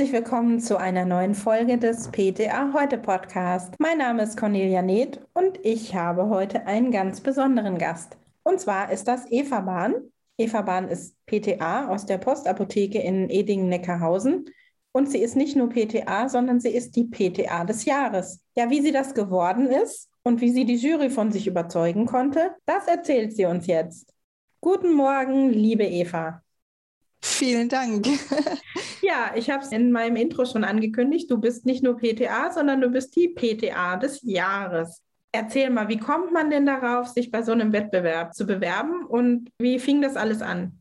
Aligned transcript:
Herzlich 0.00 0.16
willkommen 0.18 0.60
zu 0.60 0.78
einer 0.78 1.04
neuen 1.04 1.34
Folge 1.34 1.76
des 1.76 2.08
PTA 2.08 2.72
Heute 2.72 2.96
Podcast. 2.96 3.74
Mein 3.78 3.98
Name 3.98 4.22
ist 4.22 4.38
Cornelia 4.38 4.80
Neth 4.80 5.20
und 5.34 5.58
ich 5.62 5.94
habe 5.94 6.30
heute 6.30 6.66
einen 6.66 6.90
ganz 6.90 7.20
besonderen 7.20 7.76
Gast. 7.76 8.16
Und 8.42 8.58
zwar 8.60 8.90
ist 8.90 9.08
das 9.08 9.30
Eva 9.30 9.60
Bahn. 9.60 9.96
Eva 10.38 10.62
Bahn 10.62 10.88
ist 10.88 11.14
PTA 11.26 11.88
aus 11.88 12.06
der 12.06 12.16
Postapotheke 12.16 12.98
in 12.98 13.28
Edingen-Neckarhausen. 13.28 14.46
Und 14.92 15.10
sie 15.10 15.18
ist 15.18 15.36
nicht 15.36 15.54
nur 15.54 15.68
PTA, 15.68 16.30
sondern 16.30 16.60
sie 16.60 16.70
ist 16.70 16.96
die 16.96 17.04
PTA 17.04 17.66
des 17.66 17.84
Jahres. 17.84 18.42
Ja, 18.56 18.70
wie 18.70 18.80
sie 18.80 18.92
das 18.92 19.12
geworden 19.12 19.66
ist 19.66 20.08
und 20.22 20.40
wie 20.40 20.50
sie 20.50 20.64
die 20.64 20.76
Jury 20.76 21.10
von 21.10 21.30
sich 21.30 21.46
überzeugen 21.46 22.06
konnte, 22.06 22.52
das 22.64 22.86
erzählt 22.86 23.36
sie 23.36 23.44
uns 23.44 23.66
jetzt. 23.66 24.14
Guten 24.62 24.94
Morgen, 24.94 25.50
liebe 25.50 25.84
Eva. 25.84 26.40
Vielen 27.22 27.68
Dank. 27.68 28.06
Ja, 29.02 29.32
ich 29.34 29.50
habe 29.50 29.64
es 29.64 29.72
in 29.72 29.92
meinem 29.92 30.16
Intro 30.16 30.44
schon 30.44 30.62
angekündigt. 30.62 31.30
Du 31.30 31.38
bist 31.38 31.64
nicht 31.64 31.82
nur 31.82 31.96
PTA, 31.96 32.52
sondern 32.52 32.80
du 32.80 32.90
bist 32.90 33.16
die 33.16 33.28
PTA 33.28 33.96
des 33.96 34.20
Jahres. 34.22 35.02
Erzähl 35.32 35.70
mal, 35.70 35.88
wie 35.88 35.98
kommt 35.98 36.32
man 36.32 36.50
denn 36.50 36.66
darauf, 36.66 37.08
sich 37.08 37.30
bei 37.30 37.42
so 37.42 37.52
einem 37.52 37.72
Wettbewerb 37.72 38.34
zu 38.34 38.46
bewerben 38.46 39.04
und 39.06 39.50
wie 39.58 39.78
fing 39.78 40.02
das 40.02 40.16
alles 40.16 40.42
an? 40.42 40.80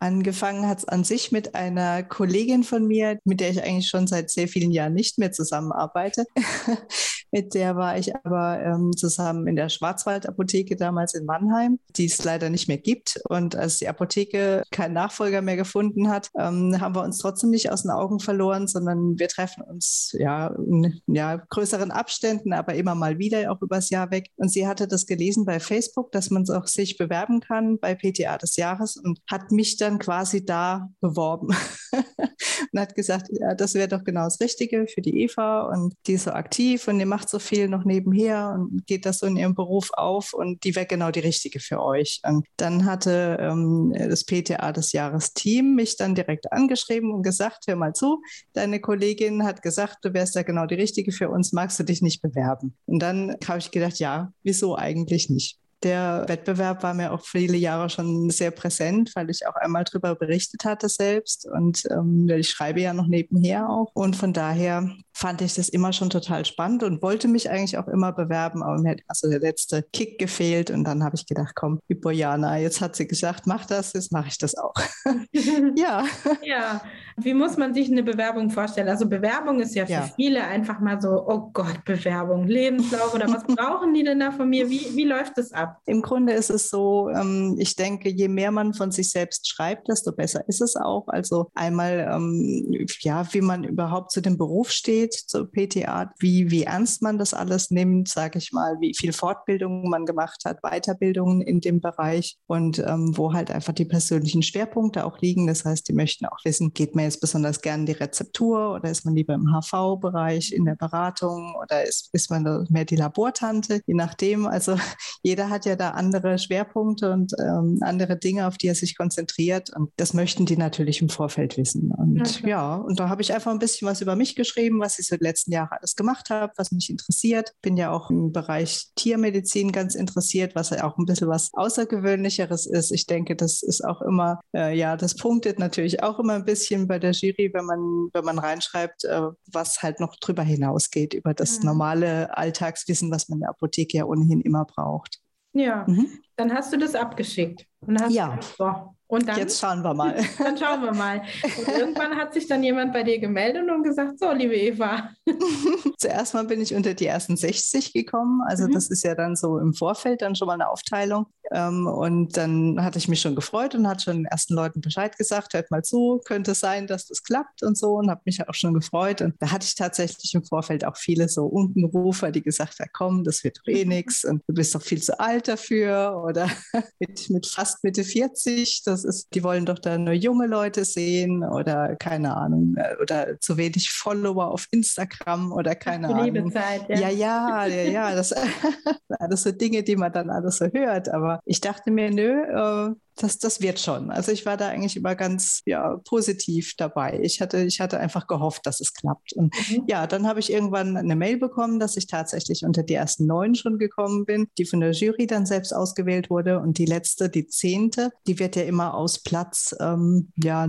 Angefangen 0.00 0.66
hat 0.66 0.78
es 0.78 0.88
an 0.88 1.04
sich 1.04 1.30
mit 1.30 1.54
einer 1.54 2.02
Kollegin 2.02 2.64
von 2.64 2.86
mir, 2.86 3.18
mit 3.24 3.40
der 3.40 3.50
ich 3.50 3.62
eigentlich 3.62 3.88
schon 3.88 4.06
seit 4.06 4.30
sehr 4.30 4.48
vielen 4.48 4.72
Jahren 4.72 4.94
nicht 4.94 5.18
mehr 5.18 5.30
zusammenarbeite. 5.30 6.24
mit 7.30 7.54
der 7.54 7.76
war 7.76 7.98
ich 7.98 8.14
aber 8.16 8.60
ähm, 8.62 8.96
zusammen 8.96 9.46
in 9.46 9.56
der 9.56 9.68
Schwarzwaldapotheke 9.68 10.76
damals 10.76 11.14
in 11.14 11.26
Mannheim, 11.26 11.78
die 11.96 12.06
es 12.06 12.24
leider 12.24 12.48
nicht 12.48 12.68
mehr 12.68 12.78
gibt. 12.78 13.20
Und 13.28 13.56
als 13.56 13.78
die 13.78 13.88
Apotheke 13.88 14.62
keinen 14.70 14.94
Nachfolger 14.94 15.42
mehr 15.42 15.56
gefunden 15.56 16.08
hat, 16.08 16.30
ähm, 16.38 16.80
haben 16.80 16.94
wir 16.94 17.02
uns 17.02 17.18
trotzdem 17.18 17.50
nicht 17.50 17.70
aus 17.70 17.82
den 17.82 17.90
Augen 17.90 18.20
verloren, 18.20 18.66
sondern 18.66 19.18
wir 19.18 19.28
treffen 19.28 19.62
uns 19.62 20.14
ja 20.18 20.48
in 20.48 21.00
ja, 21.06 21.36
größeren 21.36 21.90
Abständen, 21.90 22.54
aber 22.54 22.74
immer 22.74 22.94
mal 22.94 23.18
wieder 23.18 23.52
auch 23.52 23.60
übers 23.60 23.90
Jahr 23.90 24.10
weg. 24.10 24.30
Und 24.36 24.50
sie 24.50 24.66
hatte 24.66 24.88
das 24.88 25.06
gelesen 25.06 25.44
bei 25.44 25.60
Facebook, 25.60 26.10
dass 26.12 26.30
man 26.30 26.48
auch 26.48 26.66
sich 26.66 26.96
bewerben 26.96 27.40
kann 27.40 27.78
bei 27.78 27.94
PTA 27.94 28.38
des 28.38 28.56
Jahres 28.56 28.96
und 28.96 29.20
hat 29.28 29.52
mich 29.52 29.76
dann 29.76 29.90
dann 29.90 29.98
quasi 29.98 30.44
da 30.44 30.88
beworben 31.00 31.48
und 32.72 32.80
hat 32.80 32.94
gesagt, 32.94 33.28
ja, 33.30 33.54
das 33.54 33.74
wäre 33.74 33.88
doch 33.88 34.04
genau 34.04 34.24
das 34.24 34.40
Richtige 34.40 34.86
für 34.86 35.00
die 35.00 35.22
Eva 35.22 35.62
und 35.62 35.94
die 36.06 36.14
ist 36.14 36.24
so 36.24 36.32
aktiv 36.32 36.86
und 36.88 36.98
die 36.98 37.04
macht 37.04 37.19
so 37.28 37.38
viel 37.38 37.68
noch 37.68 37.84
nebenher 37.84 38.56
und 38.58 38.86
geht 38.86 39.06
das 39.06 39.18
so 39.18 39.26
in 39.26 39.36
ihrem 39.36 39.54
Beruf 39.54 39.90
auf 39.92 40.32
und 40.32 40.64
die 40.64 40.74
wäre 40.74 40.86
genau 40.86 41.10
die 41.10 41.20
Richtige 41.20 41.60
für 41.60 41.82
euch. 41.82 42.20
Und 42.26 42.46
dann 42.56 42.84
hatte 42.84 43.38
ähm, 43.40 43.92
das 43.96 44.24
PTA 44.24 44.72
des 44.72 44.92
Jahres 44.92 45.32
Team 45.34 45.74
mich 45.74 45.96
dann 45.96 46.14
direkt 46.14 46.52
angeschrieben 46.52 47.12
und 47.12 47.22
gesagt, 47.22 47.64
hör 47.66 47.76
mal 47.76 47.92
zu, 47.92 48.22
deine 48.52 48.80
Kollegin 48.80 49.44
hat 49.44 49.62
gesagt, 49.62 49.98
du 50.02 50.14
wärst 50.14 50.34
ja 50.34 50.42
genau 50.42 50.66
die 50.66 50.74
Richtige 50.74 51.12
für 51.12 51.30
uns, 51.30 51.52
magst 51.52 51.78
du 51.78 51.84
dich 51.84 52.02
nicht 52.02 52.22
bewerben? 52.22 52.74
Und 52.86 53.00
dann 53.00 53.36
habe 53.46 53.58
ich 53.58 53.70
gedacht, 53.70 53.98
ja, 53.98 54.32
wieso 54.42 54.76
eigentlich 54.76 55.30
nicht? 55.30 55.59
Der 55.82 56.24
Wettbewerb 56.28 56.82
war 56.82 56.94
mir 56.94 57.12
auch 57.12 57.24
viele 57.24 57.56
Jahre 57.56 57.88
schon 57.88 58.28
sehr 58.30 58.50
präsent, 58.50 59.12
weil 59.14 59.30
ich 59.30 59.46
auch 59.46 59.56
einmal 59.56 59.84
darüber 59.84 60.14
berichtet 60.14 60.64
hatte 60.64 60.88
selbst 60.88 61.46
und 61.46 61.84
ähm, 61.90 62.28
ich 62.28 62.50
schreibe 62.50 62.80
ja 62.80 62.92
noch 62.92 63.06
nebenher 63.06 63.68
auch. 63.68 63.90
Und 63.94 64.16
von 64.16 64.32
daher 64.32 64.90
fand 65.20 65.42
ich 65.42 65.54
das 65.54 65.68
immer 65.68 65.92
schon 65.92 66.08
total 66.08 66.44
spannend 66.44 66.82
und 66.82 67.02
wollte 67.02 67.28
mich 67.28 67.50
eigentlich 67.50 67.76
auch 67.76 67.88
immer 67.88 68.12
bewerben, 68.12 68.62
aber 68.62 68.78
mir 68.80 68.92
hat 68.92 69.00
also 69.06 69.28
der 69.28 69.40
letzte 69.40 69.82
Kick 69.92 70.18
gefehlt 70.18 70.70
und 70.70 70.84
dann 70.84 71.04
habe 71.04 71.16
ich 71.16 71.26
gedacht, 71.26 71.54
komm, 71.54 71.80
Hypoiana, 71.88 72.58
jetzt 72.58 72.80
hat 72.80 72.96
sie 72.96 73.06
gesagt, 73.06 73.46
mach 73.46 73.66
das, 73.66 73.92
jetzt 73.92 74.12
mache 74.12 74.28
ich 74.28 74.38
das 74.38 74.56
auch. 74.56 74.74
ja. 75.76 76.04
Ja, 76.42 76.80
wie 77.16 77.34
muss 77.34 77.56
man 77.56 77.74
sich 77.74 77.90
eine 77.90 78.02
Bewerbung 78.02 78.50
vorstellen? 78.50 78.88
Also 78.88 79.06
Bewerbung 79.06 79.60
ist 79.60 79.74
ja 79.74 79.84
für 79.84 79.92
ja. 79.92 80.10
viele 80.16 80.42
einfach 80.42 80.80
mal 80.80 81.00
so, 81.00 81.26
oh 81.26 81.50
Gott, 81.52 81.84
Bewerbung, 81.84 82.46
Lebenslauf 82.46 83.14
oder 83.14 83.28
was 83.28 83.44
brauchen 83.56 83.92
die 83.92 84.04
denn 84.04 84.20
da 84.20 84.32
von 84.32 84.48
mir? 84.48 84.70
Wie, 84.70 84.86
wie 84.94 85.04
läuft 85.04 85.36
das 85.36 85.52
ab? 85.52 85.69
Im 85.86 86.02
Grunde 86.02 86.32
ist 86.32 86.50
es 86.50 86.68
so, 86.68 87.08
ähm, 87.10 87.56
ich 87.58 87.76
denke, 87.76 88.08
je 88.08 88.28
mehr 88.28 88.50
man 88.50 88.74
von 88.74 88.90
sich 88.90 89.10
selbst 89.10 89.48
schreibt, 89.48 89.88
desto 89.88 90.12
besser 90.12 90.46
ist 90.48 90.60
es 90.60 90.76
auch. 90.76 91.08
Also 91.08 91.50
einmal, 91.54 92.08
ähm, 92.10 92.86
ja, 93.00 93.26
wie 93.32 93.40
man 93.40 93.64
überhaupt 93.64 94.10
zu 94.12 94.20
dem 94.20 94.38
Beruf 94.38 94.70
steht, 94.70 95.14
zur 95.14 95.50
PTA, 95.50 96.12
wie, 96.18 96.50
wie 96.50 96.64
ernst 96.64 97.02
man 97.02 97.18
das 97.18 97.34
alles 97.34 97.70
nimmt, 97.70 98.08
sage 98.08 98.38
ich 98.38 98.52
mal, 98.52 98.76
wie 98.80 98.94
viel 98.96 99.12
Fortbildung 99.12 99.88
man 99.88 100.06
gemacht 100.06 100.42
hat, 100.44 100.60
Weiterbildungen 100.62 101.40
in 101.40 101.60
dem 101.60 101.80
Bereich 101.80 102.36
und 102.46 102.78
ähm, 102.78 103.16
wo 103.16 103.32
halt 103.32 103.50
einfach 103.50 103.72
die 103.72 103.84
persönlichen 103.84 104.42
Schwerpunkte 104.42 105.04
auch 105.04 105.18
liegen. 105.20 105.46
Das 105.46 105.64
heißt, 105.64 105.88
die 105.88 105.92
möchten 105.92 106.26
auch 106.26 106.38
wissen, 106.44 106.72
geht 106.72 106.94
man 106.94 107.04
jetzt 107.04 107.20
besonders 107.20 107.60
gern 107.60 107.86
die 107.86 107.92
Rezeptur 107.92 108.74
oder 108.74 108.90
ist 108.90 109.04
man 109.04 109.14
lieber 109.14 109.34
im 109.34 109.48
HV-Bereich, 109.48 110.52
in 110.52 110.64
der 110.64 110.76
Beratung 110.76 111.54
oder 111.62 111.84
ist, 111.84 112.10
ist 112.12 112.30
man 112.30 112.66
mehr 112.70 112.84
die 112.84 112.96
Labortante, 112.96 113.80
je 113.86 113.94
nachdem. 113.94 114.46
Also 114.46 114.76
jeder 115.22 115.50
hat 115.50 115.59
ja 115.64 115.76
da 115.76 115.90
andere 115.90 116.38
Schwerpunkte 116.38 117.12
und 117.12 117.32
ähm, 117.38 117.78
andere 117.80 118.16
Dinge, 118.16 118.46
auf 118.46 118.56
die 118.56 118.68
er 118.68 118.74
sich 118.74 118.96
konzentriert 118.96 119.70
und 119.74 119.90
das 119.96 120.14
möchten 120.14 120.46
die 120.46 120.56
natürlich 120.56 121.00
im 121.02 121.08
Vorfeld 121.08 121.56
wissen. 121.56 121.92
Und 121.92 122.42
ja, 122.42 122.76
und 122.76 123.00
da 123.00 123.08
habe 123.08 123.22
ich 123.22 123.32
einfach 123.32 123.50
ein 123.50 123.58
bisschen 123.58 123.88
was 123.88 124.00
über 124.00 124.16
mich 124.16 124.36
geschrieben, 124.36 124.80
was 124.80 124.98
ich 124.98 125.06
so 125.06 125.16
die 125.16 125.24
letzten 125.24 125.52
Jahre 125.52 125.78
alles 125.78 125.96
gemacht 125.96 126.30
habe, 126.30 126.52
was 126.56 126.72
mich 126.72 126.90
interessiert. 126.90 127.52
Bin 127.62 127.76
ja 127.76 127.90
auch 127.90 128.10
im 128.10 128.32
Bereich 128.32 128.88
Tiermedizin 128.96 129.72
ganz 129.72 129.94
interessiert, 129.94 130.54
was 130.54 130.70
ja 130.70 130.84
auch 130.84 130.98
ein 130.98 131.06
bisschen 131.06 131.28
was 131.28 131.50
Außergewöhnlicheres 131.52 132.66
ist. 132.66 132.90
Ich 132.90 133.06
denke, 133.06 133.36
das 133.36 133.62
ist 133.62 133.84
auch 133.84 134.02
immer, 134.02 134.40
äh, 134.54 134.76
ja, 134.76 134.96
das 134.96 135.14
punktet 135.14 135.58
natürlich 135.58 136.02
auch 136.02 136.18
immer 136.18 136.34
ein 136.34 136.44
bisschen 136.44 136.86
bei 136.86 136.98
der 136.98 137.12
Jury, 137.12 137.50
wenn 137.52 137.64
man, 137.64 137.78
wenn 138.12 138.24
man 138.24 138.38
reinschreibt, 138.38 139.04
äh, 139.04 139.22
was 139.52 139.82
halt 139.82 140.00
noch 140.00 140.16
drüber 140.16 140.42
hinausgeht, 140.42 141.14
über 141.14 141.34
das 141.34 141.58
mhm. 141.58 141.66
normale 141.66 142.36
Alltagswissen, 142.36 143.10
was 143.10 143.28
man 143.28 143.38
in 143.38 143.40
der 143.40 143.50
Apotheke 143.50 143.98
ja 143.98 144.04
ohnehin 144.04 144.40
immer 144.40 144.64
braucht. 144.64 145.20
Ja, 145.52 145.84
mhm. 145.86 146.20
dann 146.36 146.52
hast 146.52 146.72
du 146.72 146.76
das 146.78 146.94
abgeschickt. 146.94 147.66
ja. 148.08 148.36
Gesagt, 148.36 148.56
so, 148.56 148.96
und 149.10 149.28
dann, 149.28 149.38
Jetzt 149.38 149.60
schauen 149.60 149.82
wir 149.82 149.92
mal. 149.92 150.14
Dann 150.38 150.56
schauen 150.56 150.82
wir 150.82 150.94
mal. 150.94 151.22
Und 151.42 151.68
irgendwann 151.68 152.16
hat 152.16 152.32
sich 152.32 152.46
dann 152.46 152.62
jemand 152.62 152.92
bei 152.92 153.02
dir 153.02 153.18
gemeldet 153.18 153.68
und 153.68 153.82
gesagt, 153.82 154.20
so, 154.20 154.30
liebe 154.30 154.54
Eva. 154.54 155.10
Zuerst 155.98 156.34
mal 156.34 156.44
bin 156.44 156.60
ich 156.60 156.74
unter 156.74 156.94
die 156.94 157.06
ersten 157.06 157.36
60 157.36 157.92
gekommen. 157.92 158.40
Also 158.46 158.66
mhm. 158.66 158.72
das 158.72 158.88
ist 158.88 159.02
ja 159.02 159.16
dann 159.16 159.34
so 159.34 159.58
im 159.58 159.74
Vorfeld 159.74 160.22
dann 160.22 160.36
schon 160.36 160.46
mal 160.46 160.54
eine 160.54 160.68
Aufteilung. 160.68 161.26
Ähm, 161.52 161.88
und 161.88 162.36
dann 162.36 162.82
hatte 162.84 162.98
ich 162.98 163.08
mich 163.08 163.20
schon 163.20 163.34
gefreut 163.34 163.74
und 163.74 163.88
hatte 163.88 164.04
schon 164.04 164.18
den 164.18 164.26
ersten 164.26 164.54
Leuten 164.54 164.80
Bescheid 164.80 165.16
gesagt, 165.16 165.54
hört 165.54 165.70
mal 165.72 165.82
zu, 165.82 166.20
könnte 166.24 166.52
es 166.52 166.60
sein, 166.60 166.86
dass 166.86 167.06
das 167.06 167.24
klappt 167.24 167.64
und 167.64 167.76
so. 167.76 167.94
Und 167.94 168.10
habe 168.10 168.20
mich 168.24 168.48
auch 168.48 168.54
schon 168.54 168.74
gefreut. 168.74 169.20
Und 169.22 169.34
da 169.40 169.50
hatte 169.50 169.66
ich 169.66 169.74
tatsächlich 169.74 170.32
im 170.34 170.44
Vorfeld 170.44 170.84
auch 170.84 170.96
viele 170.96 171.28
so 171.28 171.46
Unkenrufer, 171.46 172.30
die 172.30 172.42
gesagt 172.42 172.78
haben, 172.78 172.90
komm, 172.92 173.24
das 173.24 173.42
wird 173.42 173.58
doch 173.58 173.66
eh 173.66 173.84
nichts 173.84 174.24
und 174.24 174.42
du 174.46 174.54
bist 174.54 174.74
doch 174.74 174.82
viel 174.82 175.02
zu 175.02 175.18
alt 175.18 175.48
dafür 175.48 176.22
oder 176.24 176.48
mit, 177.00 177.28
mit 177.30 177.46
fast 177.46 177.82
Mitte 177.82 178.04
40. 178.04 178.82
Das 178.84 178.99
das 179.04 179.16
ist, 179.16 179.34
die 179.34 179.42
wollen 179.42 179.66
doch 179.66 179.78
da 179.78 179.98
nur 179.98 180.12
junge 180.12 180.46
Leute 180.46 180.84
sehen 180.84 181.44
oder 181.44 181.96
keine 181.96 182.36
Ahnung, 182.36 182.74
äh, 182.76 182.96
oder 183.00 183.40
zu 183.40 183.56
wenig 183.56 183.90
Follower 183.90 184.48
auf 184.48 184.66
Instagram 184.70 185.52
oder 185.52 185.74
keine 185.74 186.08
Ach, 186.08 186.18
Ahnung. 186.18 186.52
Zeit, 186.52 186.88
ja. 186.88 187.08
ja, 187.08 187.08
ja, 187.08 187.66
ja, 187.66 187.82
ja, 187.90 188.14
das 188.14 188.32
alles 189.18 189.42
so 189.42 189.52
Dinge, 189.52 189.82
die 189.82 189.96
man 189.96 190.12
dann 190.12 190.30
alles 190.30 190.58
so 190.58 190.66
hört. 190.66 191.08
Aber 191.08 191.40
ich 191.44 191.60
dachte 191.60 191.90
mir, 191.90 192.10
nö, 192.10 192.42
äh, 192.42 192.94
das, 193.16 193.38
das 193.38 193.60
wird 193.60 193.78
schon. 193.78 194.10
Also 194.10 194.32
ich 194.32 194.46
war 194.46 194.56
da 194.56 194.68
eigentlich 194.68 194.96
immer 194.96 195.14
ganz 195.14 195.62
ja, 195.66 195.96
positiv 196.04 196.74
dabei. 196.76 197.20
Ich 197.22 197.40
hatte, 197.40 197.62
ich 197.64 197.80
hatte 197.80 197.98
einfach 197.98 198.26
gehofft, 198.26 198.66
dass 198.66 198.80
es 198.80 198.94
klappt. 198.94 199.32
Und 199.34 199.54
mhm. 199.70 199.84
ja, 199.88 200.06
dann 200.06 200.26
habe 200.26 200.40
ich 200.40 200.52
irgendwann 200.52 200.96
eine 200.96 201.16
Mail 201.16 201.36
bekommen, 201.38 201.80
dass 201.80 201.96
ich 201.96 202.06
tatsächlich 202.06 202.64
unter 202.64 202.82
die 202.82 202.94
ersten 202.94 203.26
neun 203.26 203.54
schon 203.54 203.78
gekommen 203.78 204.24
bin, 204.24 204.48
die 204.58 204.64
von 204.64 204.80
der 204.80 204.92
Jury 204.92 205.26
dann 205.26 205.46
selbst 205.46 205.72
ausgewählt 205.72 206.30
wurde. 206.30 206.60
Und 206.60 206.78
die 206.78 206.86
letzte, 206.86 207.28
die 207.28 207.46
zehnte, 207.46 208.10
die 208.26 208.38
wird 208.38 208.56
ja 208.56 208.62
immer 208.62 208.94
aus 208.94 209.22
Platz, 209.22 209.74
ähm, 209.80 210.32
ja, 210.36 210.68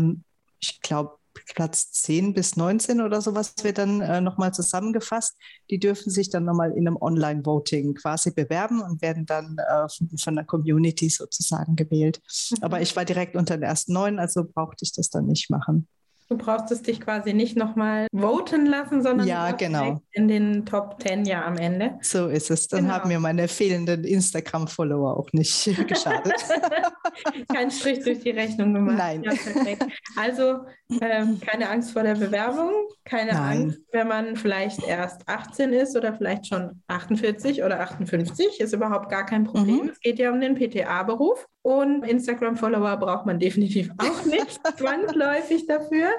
ich 0.60 0.81
glaube, 0.81 1.18
Platz 1.54 1.92
10 1.92 2.33
bis 2.33 2.56
19 2.56 3.01
oder 3.01 3.22
sowas 3.22 3.54
wird 3.63 3.78
dann 3.78 4.01
äh, 4.01 4.22
nochmal 4.22 4.54
zusammengefasst. 4.54 5.38
Die 5.69 5.80
dürfen 5.80 6.10
sich 6.10 6.30
dann 6.30 6.45
nochmal 6.45 6.72
in 6.72 6.88
einem 6.88 6.98
Online-Voting 6.98 7.95
quasi 7.95 8.31
bewerben 8.31 8.81
und 8.81 9.01
werden 9.01 9.25
dann 9.25 9.57
äh, 9.57 9.88
von, 9.89 10.18
von, 10.18 10.36
der 10.36 10.45
Community 10.45 11.10
sozusagen 11.10 11.75
gewählt. 11.75 12.22
Mhm. 12.51 12.57
Aber 12.62 12.81
ich 12.81 12.95
war 12.95 13.06
direkt 13.06 13.36
unter 13.36 13.57
den 13.57 13.63
ersten 13.63 13.94
neun, 13.94 14.19
also 14.19 14.44
brauchte 14.44 14.86
ich 14.86 14.94
das 14.94 15.10
dann 15.10 15.25
nicht 15.25 15.50
machen. 15.50 15.88
Du 16.31 16.38
brauchst 16.38 16.72
es 16.72 16.81
dich 16.81 17.01
quasi 17.01 17.33
nicht 17.33 17.57
nochmal 17.57 18.07
voten 18.13 18.66
lassen, 18.66 19.04
sondern 19.04 19.28
ja, 19.28 19.51
genau. 19.51 20.01
in 20.13 20.30
den 20.30 20.66
Top 20.66 20.95
10 21.06 21.25
ja 21.25 21.44
am 21.44 21.57
Ende. 21.57 22.00
So 22.04 22.30
ist 22.30 22.50
es. 22.50 22.69
Dann 22.69 22.83
genau. 22.83 22.94
haben 22.94 23.10
mir 23.10 23.19
meine 23.19 23.50
fehlenden 23.50 24.06
Instagram-Follower 24.06 25.18
auch 25.18 25.28
nicht 25.33 25.66
geschadet. 25.89 26.33
Kein 27.54 27.69
Strich 27.69 28.06
durch 28.06 28.19
die 28.19 28.30
Rechnung 28.30 28.74
gemacht. 28.74 28.98
Nein. 28.98 29.24
Ja, 29.24 29.33
also 30.16 30.60
ähm, 31.01 31.42
keine 31.42 31.69
Angst 31.69 31.92
vor 31.92 32.04
der 32.04 32.16
Bewerbung, 32.16 32.72
keine 33.04 33.34
Nein. 33.34 33.62
Angst, 33.63 33.80
wenn 33.92 34.07
man 34.07 34.38
vielleicht 34.38 34.88
erst 34.88 35.27
18 35.27 35.74
ist 35.74 35.98
oder 35.98 36.13
vielleicht 36.13 36.48
schon 36.48 36.81
48 36.88 37.62
oder 37.63 37.81
58, 37.81 38.62
ist 38.62 38.74
überhaupt 38.74 39.10
gar 39.10 39.25
kein 39.25 39.44
Problem. 39.44 39.84
Mhm. 39.84 39.89
Es 39.89 40.00
geht 40.00 40.18
ja 40.18 40.31
um 40.31 40.39
den 40.39 40.56
PTA-Beruf. 40.56 41.45
Und 41.63 42.04
Instagram-Follower 42.04 42.98
braucht 42.98 43.27
man 43.27 43.39
definitiv 43.39 43.92
auch 44.00 44.25
nicht 44.25 44.60
zwangsläufig 44.77 45.68
dafür. 45.68 46.10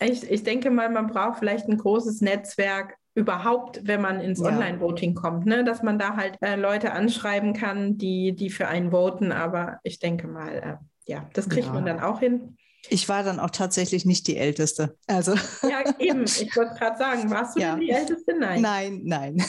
Ich, 0.00 0.30
ich 0.30 0.42
denke 0.42 0.70
mal, 0.70 0.90
man 0.90 1.06
braucht 1.06 1.38
vielleicht 1.38 1.68
ein 1.68 1.78
großes 1.78 2.20
Netzwerk 2.20 2.96
überhaupt, 3.14 3.80
wenn 3.84 4.02
man 4.02 4.20
ins 4.20 4.40
ja. 4.40 4.46
Online-Voting 4.46 5.14
kommt, 5.14 5.46
ne? 5.46 5.64
dass 5.64 5.82
man 5.82 5.98
da 5.98 6.16
halt 6.16 6.36
äh, 6.42 6.56
Leute 6.56 6.92
anschreiben 6.92 7.54
kann, 7.54 7.96
die, 7.96 8.36
die 8.36 8.50
für 8.50 8.68
einen 8.68 8.90
voten. 8.90 9.32
Aber 9.32 9.78
ich 9.82 9.98
denke 9.98 10.28
mal, 10.28 10.54
äh, 10.54 10.76
ja, 11.10 11.28
das 11.32 11.48
kriegt 11.48 11.66
ja. 11.66 11.72
man 11.72 11.86
dann 11.86 12.00
auch 12.00 12.20
hin. 12.20 12.56
Ich 12.88 13.08
war 13.08 13.24
dann 13.24 13.40
auch 13.40 13.50
tatsächlich 13.50 14.04
nicht 14.04 14.28
die 14.28 14.36
Älteste. 14.36 14.96
Also. 15.06 15.34
Ja, 15.62 15.82
eben. 15.98 16.24
Ich 16.24 16.54
wollte 16.54 16.74
gerade 16.74 16.98
sagen, 16.98 17.30
warst 17.30 17.56
du 17.56 17.60
ja. 17.60 17.72
denn 17.72 17.80
die 17.80 17.90
Älteste? 17.90 18.38
Nein. 18.38 18.60
Nein, 18.60 19.00
nein. 19.04 19.42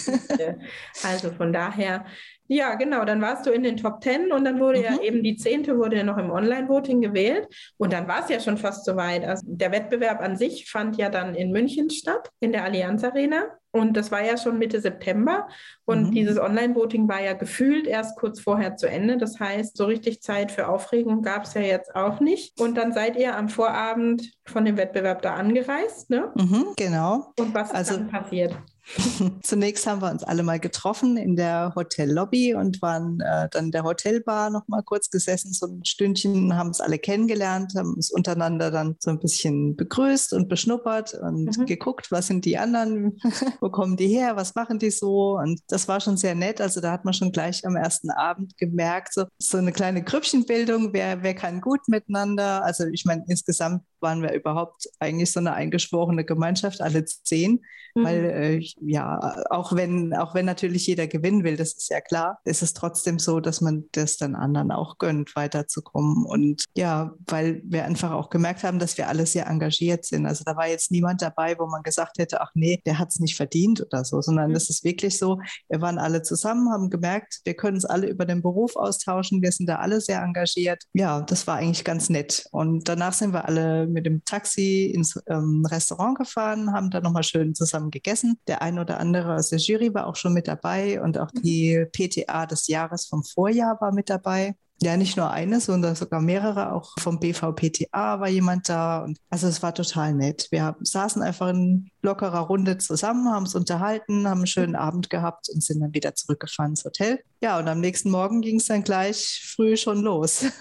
Also 1.04 1.32
von 1.32 1.52
daher, 1.54 2.06
ja, 2.48 2.76
genau. 2.76 3.06
Dann 3.06 3.22
warst 3.22 3.46
du 3.46 3.52
in 3.52 3.64
den 3.64 3.78
Top 3.78 4.02
Ten 4.02 4.32
und 4.32 4.46
dann 4.46 4.60
wurde 4.60 4.80
mhm. 4.80 4.86
ja 4.86 5.02
eben 5.02 5.24
die 5.24 5.36
zehnte 5.36 5.78
wurde 5.78 5.98
ja 5.98 6.04
noch 6.04 6.18
im 6.18 6.32
Online-Voting 6.32 7.02
gewählt. 7.02 7.48
Und 7.78 7.94
dann 7.94 8.08
war 8.08 8.24
es 8.24 8.30
ja 8.30 8.40
schon 8.40 8.58
fast 8.58 8.86
soweit. 8.86 9.26
Also 9.26 9.44
der 9.48 9.72
Wettbewerb 9.72 10.22
an 10.22 10.38
sich 10.38 10.70
fand 10.70 10.98
ja 10.98 11.10
dann 11.10 11.36
in 11.36 11.52
München 11.52 11.90
statt, 11.90 12.32
in 12.40 12.52
der 12.52 12.64
Allianz 12.64 13.04
Arena. 13.04 13.46
Und 13.72 13.96
das 13.96 14.12
war 14.12 14.24
ja 14.24 14.38
schon 14.38 14.58
Mitte 14.58 14.80
September. 14.80 15.48
Und 15.86 16.08
mhm. 16.08 16.12
dieses 16.12 16.40
Online-Voting 16.40 17.08
war 17.08 17.22
ja 17.22 17.34
gefühlt 17.34 17.86
erst 17.86 18.18
kurz 18.18 18.40
vorher 18.40 18.76
zu 18.76 18.90
Ende. 18.90 19.18
Das 19.18 19.40
heißt, 19.40 19.78
so 19.78 19.86
richtig 19.86 20.22
Zeit 20.22 20.52
für 20.52 20.68
Aufregung 20.68 21.22
gab 21.22 21.44
es 21.44 21.54
ja 21.54 21.62
jetzt 21.62 21.96
auch 21.96 22.20
nicht. 22.20 22.60
Und 22.60 22.76
dann 22.76 22.94
seid 22.94 23.18
ihr 23.18 23.36
am 23.36 23.50
Vorabend 23.50 24.32
von 24.46 24.66
dem 24.66 24.78
Wettbewerb 24.78 25.22
da 25.22 25.36
angereist, 25.36 26.10
ne? 26.10 26.32
Mhm, 26.36 26.68
genau. 26.76 27.34
Und 27.38 27.54
was 27.54 27.70
ist 27.70 27.76
also, 27.76 27.98
dann 27.98 28.08
passiert? 28.08 28.56
Zunächst 29.42 29.86
haben 29.86 30.02
wir 30.02 30.12
uns 30.12 30.24
alle 30.24 30.44
mal 30.44 30.60
getroffen 30.60 31.18
in 31.18 31.36
der 31.36 31.74
Hotellobby 31.76 32.54
und 32.54 32.82
waren 32.82 33.20
äh, 33.20 33.50
dann 33.52 33.66
in 33.66 33.72
der 33.72 33.84
Hotelbar 33.84 34.50
noch 34.50 34.68
mal 34.68 34.82
kurz 34.82 35.10
gesessen, 35.10 35.52
so 35.54 35.68
ein 35.68 35.86
Stündchen, 35.86 36.56
haben 36.56 36.70
es 36.70 36.80
alle 36.80 36.98
kennengelernt, 36.98 37.74
haben 37.76 37.94
uns 37.96 38.12
untereinander 38.12 38.72
dann 38.72 38.96
so 39.00 39.10
ein 39.10 39.20
bisschen 39.20 39.76
begrüßt 39.76 40.34
und 40.34 40.48
beschnuppert 40.48 41.14
und 41.16 41.58
mhm. 41.58 41.66
geguckt, 41.66 42.12
was 42.12 42.28
sind 42.28 42.46
die 42.46 42.58
anderen, 42.58 43.20
wo 43.62 43.70
kommen 43.70 43.98
die 43.98 44.08
her, 44.08 44.36
was 44.36 44.56
machen 44.56 44.80
die 44.80 44.92
so 44.92 45.38
und 45.38 45.60
das 45.68 45.88
war 45.88 46.00
schon 46.00 46.18
sehr 46.18 46.36
nett. 46.36 46.62
Also 46.62 46.82
da 46.82 46.92
hat 46.92 47.06
man 47.06 47.14
schon 47.14 47.32
gleich 47.32 47.66
am 47.66 47.76
ersten 47.76 48.10
Abend 48.10 48.58
gemerkt, 48.58 49.14
so, 49.14 49.26
so 49.38 49.58
eine 49.58 49.72
kleine 49.72 50.04
Grüppchenbildung, 50.04 50.94
wer, 50.94 51.24
wer 51.24 51.34
kann 51.34 51.62
gut 51.62 51.82
miteinander. 51.88 52.64
Also 52.64 52.86
ich 52.86 53.06
meine, 53.06 53.26
insgesamt 53.28 53.84
waren 54.00 54.22
wir 54.22 54.34
überhaupt 54.34 54.88
eigentlich 55.00 55.32
so 55.32 55.40
eine 55.40 55.54
eingeschworene 55.54 56.24
Gemeinschaft, 56.24 56.82
alle 56.82 57.06
zehn, 57.06 57.62
mhm. 57.98 58.06
weil 58.06 58.26
äh, 58.26 58.62
ja, 58.82 59.44
auch 59.50 59.76
wenn, 59.76 60.14
auch 60.14 60.34
wenn 60.36 60.46
natürlich 60.46 60.88
jeder 60.88 61.08
gewinnen 61.08 61.44
will, 61.44 61.58
das 61.58 61.74
ist 61.74 61.90
ja 61.90 62.02
klar, 62.02 62.40
ist 62.46 62.62
es 62.62 62.74
trotzdem 62.74 63.20
so, 63.20 63.40
dass 63.40 63.62
man 63.62 63.86
das 63.92 64.18
dann 64.18 64.36
anderen 64.36 64.72
auch 64.72 64.98
gönnt, 64.98 65.36
weiterzukommen. 65.36 66.26
Und 66.26 66.66
ja, 66.76 67.14
weil 67.28 67.62
wir 67.66 67.86
einfach 67.86 68.12
auch 68.12 68.30
gemerkt 68.30 68.64
haben, 68.64 68.80
dass 68.80 68.98
wir 68.98 69.08
alle 69.08 69.26
sehr 69.26 69.48
engagiert 69.48 70.06
sind. 70.06 70.26
Also 70.26 70.44
da 70.46 70.56
war 70.56 70.68
jetzt 70.68 70.92
niemand 70.92 71.22
dabei, 71.22 71.58
wo 71.58 71.68
man 71.68 71.84
gesagt 71.84 72.18
hätte, 72.18 72.42
ach 72.42 72.52
nee, 72.54 72.82
der 72.86 73.00
hat 73.00 73.10
es 73.10 73.20
nicht 73.20 73.36
verdient 73.36 73.82
oder 73.82 74.04
so, 74.04 74.22
sondern 74.22 74.52
es 74.56 74.70
mhm. 74.70 74.72
ist 74.72 74.84
wirklich 74.84 75.18
so, 75.18 75.40
wir 75.70 75.82
waren 75.82 75.98
alle 75.98 76.22
zusammen, 76.22 76.72
haben 76.72 76.90
gemerkt, 76.90 77.42
wir 77.44 77.56
können 77.56 77.78
uns 77.78 77.86
alle 77.86 78.08
über 78.08 78.26
den 78.26 78.42
Beruf 78.42 78.76
austauschen, 78.76 79.42
wir 79.42 79.52
sind 79.52 79.68
da 79.68 79.78
alle 79.78 80.02
sehr 80.02 80.22
engagiert. 80.22 80.84
Ja, 80.94 81.22
das 81.22 81.48
war 81.48 81.58
eigentlich 81.58 81.84
ganz 81.84 82.10
nett. 82.10 82.48
Und 82.52 82.88
danach 82.88 83.14
sind 83.14 83.34
wir 83.34 83.46
alle 83.46 83.88
mit 83.88 84.06
dem 84.06 84.24
Taxi 84.26 84.92
ins 84.94 85.20
ähm, 85.28 85.66
Restaurant 85.66 86.18
gefahren, 86.18 86.74
haben 86.74 86.90
da 86.90 87.02
nochmal 87.02 87.24
schön 87.24 87.56
zusammen 87.56 87.87
gegessen. 87.92 88.40
Der 88.48 88.62
ein 88.62 88.80
oder 88.80 89.00
andere 89.00 89.36
aus 89.36 89.50
der 89.50 89.60
Jury 89.60 89.94
war 89.94 90.08
auch 90.08 90.16
schon 90.16 90.34
mit 90.34 90.48
dabei 90.48 91.02
und 91.02 91.18
auch 91.18 91.32
die 91.32 91.86
PTA 91.92 92.46
des 92.46 92.68
Jahres 92.68 93.06
vom 93.06 93.24
Vorjahr 93.24 93.78
war 93.80 93.94
mit 93.94 94.10
dabei. 94.10 94.56
Ja, 94.80 94.96
nicht 94.96 95.18
nur 95.18 95.32
eine, 95.32 95.60
sondern 95.60 95.96
sogar 95.96 96.22
mehrere. 96.22 96.72
Auch 96.72 96.94
vom 97.00 97.20
BVPTA 97.20 98.20
war 98.20 98.30
jemand 98.30 98.70
da. 98.70 99.04
Und 99.04 99.18
also 99.30 99.48
es 99.48 99.64
war 99.64 99.74
total 99.74 100.14
nett. 100.14 100.48
Wir 100.52 100.76
saßen 100.82 101.24
einfach 101.24 101.50
in 101.50 101.90
lockerer 102.08 102.40
Runde 102.40 102.78
zusammen, 102.78 103.30
haben 103.30 103.44
uns 103.44 103.54
unterhalten, 103.54 104.28
haben 104.28 104.40
einen 104.40 104.48
schönen 104.48 104.76
Abend 104.76 105.10
gehabt 105.10 105.50
und 105.54 105.62
sind 105.62 105.82
dann 105.82 105.94
wieder 105.94 106.16
zurückgefahren 106.16 106.72
ins 106.72 106.86
Hotel. 106.86 107.20
Ja, 107.42 107.60
und 107.60 107.68
am 107.68 107.80
nächsten 107.80 108.10
Morgen 108.10 108.42
ging 108.42 108.58
es 108.58 108.66
dann 108.66 108.84
gleich 108.84 109.54
früh 109.56 109.78
schon 109.78 110.02
los. 110.02 110.46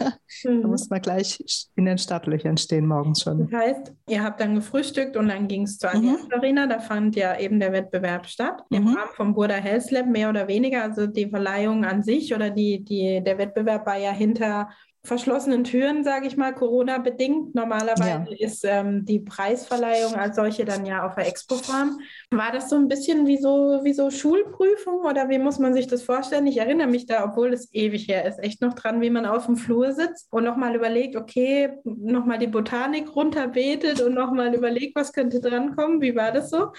Mhm. 0.44 0.62
da 0.62 0.68
musste 0.68 0.88
man 0.90 1.00
gleich 1.00 1.38
in 1.76 1.86
den 1.86 1.96
Stadtlöchern 1.96 2.58
stehen 2.58 2.86
morgens 2.86 3.22
schon. 3.22 3.48
Das 3.48 3.58
heißt, 3.58 3.92
ihr 4.08 4.22
habt 4.22 4.38
dann 4.38 4.56
gefrühstückt 4.56 5.16
und 5.16 5.28
dann 5.28 5.48
ging 5.48 5.62
es 5.62 5.78
zur 5.78 5.94
mhm. 5.94 6.18
Arena. 6.30 6.66
Da 6.66 6.78
fand 6.78 7.16
ja 7.16 7.38
eben 7.38 7.58
der 7.58 7.72
Wettbewerb 7.72 8.26
statt. 8.26 8.62
Im 8.68 8.82
mhm. 8.82 8.88
Rahmen 8.88 9.10
vom 9.14 9.34
Burda 9.34 9.54
Health 9.54 9.90
Lab 9.90 10.06
mehr 10.06 10.28
oder 10.28 10.46
weniger. 10.46 10.82
Also 10.82 11.06
die 11.06 11.30
Verleihung 11.30 11.86
an 11.86 12.02
sich 12.02 12.34
oder 12.34 12.50
die, 12.50 12.84
die, 12.84 13.22
der 13.24 13.38
Wettbewerb 13.38 13.86
war 13.86 13.96
ja 13.96 14.10
hinter 14.10 14.68
verschlossenen 15.06 15.64
Türen, 15.64 16.04
sage 16.04 16.26
ich 16.26 16.36
mal, 16.36 16.54
Corona-bedingt. 16.54 17.54
Normalerweise 17.54 18.30
ja. 18.30 18.46
ist 18.46 18.64
ähm, 18.64 19.04
die 19.04 19.20
Preisverleihung 19.20 20.14
als 20.14 20.36
solche 20.36 20.64
dann 20.64 20.84
ja 20.84 21.06
auf 21.06 21.14
der 21.14 21.28
Expo-Farm. 21.28 22.00
War 22.30 22.52
das 22.52 22.68
so 22.68 22.76
ein 22.76 22.88
bisschen 22.88 23.26
wie 23.26 23.38
so, 23.38 23.80
wie 23.84 23.92
so 23.92 24.10
Schulprüfung 24.10 25.00
oder 25.04 25.28
wie 25.28 25.38
muss 25.38 25.58
man 25.58 25.74
sich 25.74 25.86
das 25.86 26.02
vorstellen? 26.02 26.46
Ich 26.46 26.58
erinnere 26.58 26.88
mich 26.88 27.06
da, 27.06 27.24
obwohl 27.24 27.52
es 27.52 27.72
ewig 27.72 28.08
her 28.08 28.26
ist, 28.26 28.38
echt 28.42 28.60
noch 28.60 28.74
dran, 28.74 29.00
wie 29.00 29.10
man 29.10 29.26
auf 29.26 29.46
dem 29.46 29.56
Flur 29.56 29.92
sitzt 29.92 30.26
und 30.30 30.44
nochmal 30.44 30.74
überlegt, 30.74 31.16
okay, 31.16 31.70
nochmal 31.84 32.38
die 32.38 32.46
Botanik 32.46 33.14
runterbetet 33.14 34.00
und 34.00 34.14
nochmal 34.14 34.54
überlegt, 34.54 34.96
was 34.96 35.12
könnte 35.12 35.40
drankommen. 35.40 36.00
Wie 36.00 36.16
war 36.16 36.32
das 36.32 36.50
so? 36.50 36.72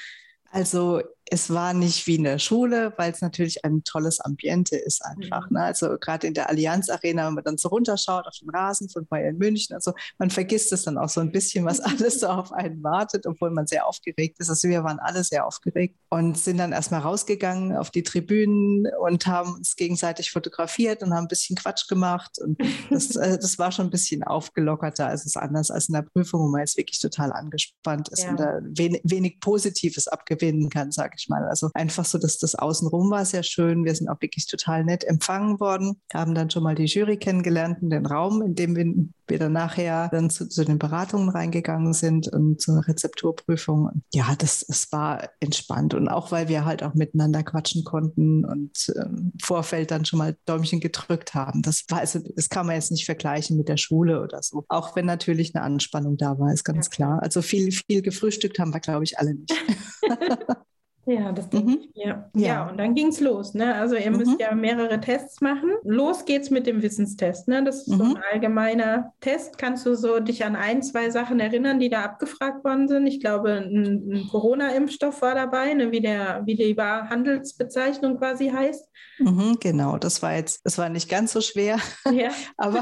Also 0.52 1.02
es 1.30 1.50
war 1.50 1.74
nicht 1.74 2.08
wie 2.08 2.16
in 2.16 2.24
der 2.24 2.40
Schule, 2.40 2.94
weil 2.98 3.12
es 3.12 3.22
natürlich 3.22 3.64
ein 3.66 3.84
tolles 3.84 4.20
Ambiente 4.20 4.78
ist 4.78 5.04
einfach. 5.04 5.50
Mhm. 5.50 5.58
Ne? 5.58 5.64
Also 5.64 5.98
gerade 5.98 6.28
in 6.28 6.34
der 6.34 6.50
Allianz 6.50 6.90
Arena, 6.90 7.28
wenn 7.28 7.34
man 7.34 7.44
dann 7.44 7.58
so 7.58 7.70
runterschaut 7.70 8.26
auf 8.26 8.36
den 8.40 8.50
Rasen 8.50 8.90
von 8.90 9.06
Bayern 9.08 9.38
München, 9.38 9.76
also 9.76 9.94
man 10.18 10.30
vergisst 10.30 10.72
es 10.72 10.84
dann 10.84 10.98
auch 10.98 11.10
so 11.10 11.22
ein 11.22 11.32
bisschen, 11.32 11.66
was 11.66 11.80
alles 11.82 12.22
so 12.22 12.28
auf 12.28 12.52
einen 12.54 12.82
wartet, 12.84 13.26
obwohl 13.26 13.52
man 13.52 13.68
sehr 13.68 13.88
aufgeregt 13.88 14.40
ist. 14.40 14.50
Also 14.50 14.70
wir 14.70 14.84
waren 14.84 15.00
alle 15.00 15.24
sehr 15.24 15.46
aufgeregt 15.46 15.98
und 16.10 16.38
sind 16.38 16.58
dann 16.58 16.72
erstmal 16.72 17.02
rausgegangen 17.02 17.76
auf 17.76 17.92
die 17.92 18.04
Tribünen 18.04 18.88
und 19.02 19.28
haben 19.28 19.54
uns 19.54 19.76
gegenseitig 19.76 20.32
fotografiert 20.32 21.04
und 21.04 21.14
haben 21.14 21.26
ein 21.26 21.30
bisschen 21.30 21.58
Quatsch 21.58 21.88
gemacht. 21.88 22.40
Und 22.40 22.62
das, 22.90 23.16
äh, 23.16 23.38
das 23.38 23.60
war 23.60 23.72
schon 23.72 23.88
ein 23.88 23.92
bisschen 23.92 24.24
aufgelockerter. 24.24 25.08
Also 25.08 25.22
es 25.22 25.36
ist 25.36 25.38
anders 25.38 25.72
als 25.72 25.90
in 25.90 25.94
der 25.94 26.04
Prüfung, 26.04 26.42
wo 26.42 26.48
man 26.48 26.62
jetzt 26.62 26.78
wirklich 26.78 27.00
total 27.00 27.34
angespannt 27.34 28.10
ist 28.10 28.24
ja. 28.24 28.30
und 28.30 28.40
da 28.40 28.60
wenig, 28.64 29.02
wenig 29.04 29.40
Positives 29.40 30.08
abgewinnen 30.08 30.70
kann, 30.70 30.92
sage 30.92 31.17
ich 31.18 31.30
mal. 31.30 31.46
Also 31.48 31.70
einfach 31.74 32.06
so, 32.06 32.18
dass 32.18 32.38
das 32.38 32.56
Außenrum 32.56 33.10
war 33.12 33.26
sehr 33.26 33.44
schön. 33.44 33.86
Wir 33.86 33.96
sind 33.96 34.10
auch 34.10 34.22
wirklich 34.22 34.48
total 34.48 34.84
nett 34.84 35.04
empfangen 35.04 35.60
worden, 35.60 36.02
haben 36.14 36.36
dann 36.36 36.50
schon 36.50 36.64
mal 36.64 36.76
die 36.76 36.86
Jury 36.86 37.18
kennengelernt 37.18 37.82
und 37.82 37.90
den 37.90 38.06
Raum, 38.06 38.42
in 38.42 38.56
dem 38.56 38.76
wir, 38.76 38.86
wir 39.28 39.40
dann 39.40 39.54
nachher 39.54 40.10
dann 40.10 40.30
zu, 40.30 40.48
zu, 40.48 40.66
den 40.66 40.80
Beratungen 40.80 41.30
reingegangen 41.30 41.94
sind 41.94 42.28
und 42.28 42.62
zur 42.62 42.88
Rezepturprüfung. 42.88 44.04
Ja, 44.14 44.36
das, 44.38 44.66
das 44.68 44.92
war 44.92 45.30
entspannt 45.40 45.94
und 45.94 46.08
auch, 46.08 46.32
weil 46.32 46.48
wir 46.48 46.66
halt 46.66 46.84
auch 46.84 46.94
miteinander 46.94 47.44
quatschen 47.44 47.84
konnten 47.84 48.46
und 48.46 48.94
ähm, 48.96 49.34
Vorfeld 49.42 49.92
dann 49.92 50.06
schon 50.06 50.20
mal 50.20 50.38
Däumchen 50.46 50.80
gedrückt 50.80 51.34
haben. 51.34 51.62
Das 51.62 51.86
war 51.90 52.00
also, 52.00 52.20
das 52.36 52.50
kann 52.50 52.66
man 52.66 52.76
jetzt 52.76 52.92
nicht 52.92 53.06
vergleichen 53.06 53.58
mit 53.58 53.68
der 53.68 53.78
Schule 53.78 54.22
oder 54.22 54.42
so. 54.42 54.66
Auch 54.70 54.96
wenn 54.96 55.06
natürlich 55.06 55.56
eine 55.56 55.64
Anspannung 55.64 56.18
da 56.18 56.40
war, 56.40 56.54
ist 56.54 56.64
ganz 56.64 56.90
klar. 56.90 57.22
Also 57.22 57.42
viel, 57.42 57.72
viel 57.72 58.02
gefrühstückt 58.02 58.60
haben 58.60 58.74
wir, 58.74 58.80
glaube 58.80 59.04
ich, 59.04 59.18
alle 59.20 59.36
nicht. 59.36 59.54
Ja, 61.08 61.32
das 61.32 61.50
denke 61.50 61.72
mhm. 61.72 61.80
ich 61.80 61.96
mir. 61.96 62.30
Ja. 62.36 62.48
ja, 62.48 62.70
und 62.70 62.78
dann 62.78 62.94
ging 62.94 63.08
es 63.08 63.22
los. 63.22 63.54
Ne? 63.54 63.74
Also 63.76 63.96
ihr 63.96 64.12
mhm. 64.12 64.18
müsst 64.18 64.40
ja 64.42 64.54
mehrere 64.54 65.00
Tests 65.00 65.40
machen. 65.40 65.72
Los 65.84 66.26
geht's 66.26 66.50
mit 66.50 66.68
dem 66.68 66.82
Wissenstest. 66.82 67.48
Ne? 67.48 67.64
Das 67.64 67.84
ist 67.84 67.88
mhm. 67.88 67.98
so 67.98 68.04
ein 68.04 68.10
mhm. 68.10 68.24
allgemeiner 68.30 69.14
Test. 69.22 69.58
Kannst 69.58 69.86
du 69.86 69.96
so 69.96 70.20
dich 70.20 70.44
an 70.44 70.58
ein, 70.58 70.84
zwei 70.84 71.10
Sachen 71.10 71.40
erinnern, 71.40 71.80
die 71.80 71.90
da 71.90 72.04
abgefragt 72.04 72.66
worden 72.66 72.90
sind? 72.90 73.08
Ich 73.08 73.22
glaube, 73.22 73.54
ein, 73.54 74.12
ein 74.12 74.28
Corona-Impfstoff 74.30 75.22
war 75.22 75.34
dabei, 75.34 75.74
ne? 75.76 75.94
wie, 75.94 76.02
der, 76.02 76.42
wie 76.46 76.56
die 76.56 76.76
Handelsbezeichnung 76.76 78.18
quasi 78.18 78.50
heißt. 78.50 78.90
Mhm, 79.20 79.58
genau, 79.62 79.98
das 79.98 80.22
war 80.22 80.36
jetzt, 80.36 80.66
das 80.66 80.78
war 80.78 80.90
nicht 80.90 81.10
ganz 81.10 81.32
so 81.32 81.40
schwer. 81.40 81.78
Ja. 82.12 82.32
Aber 82.58 82.82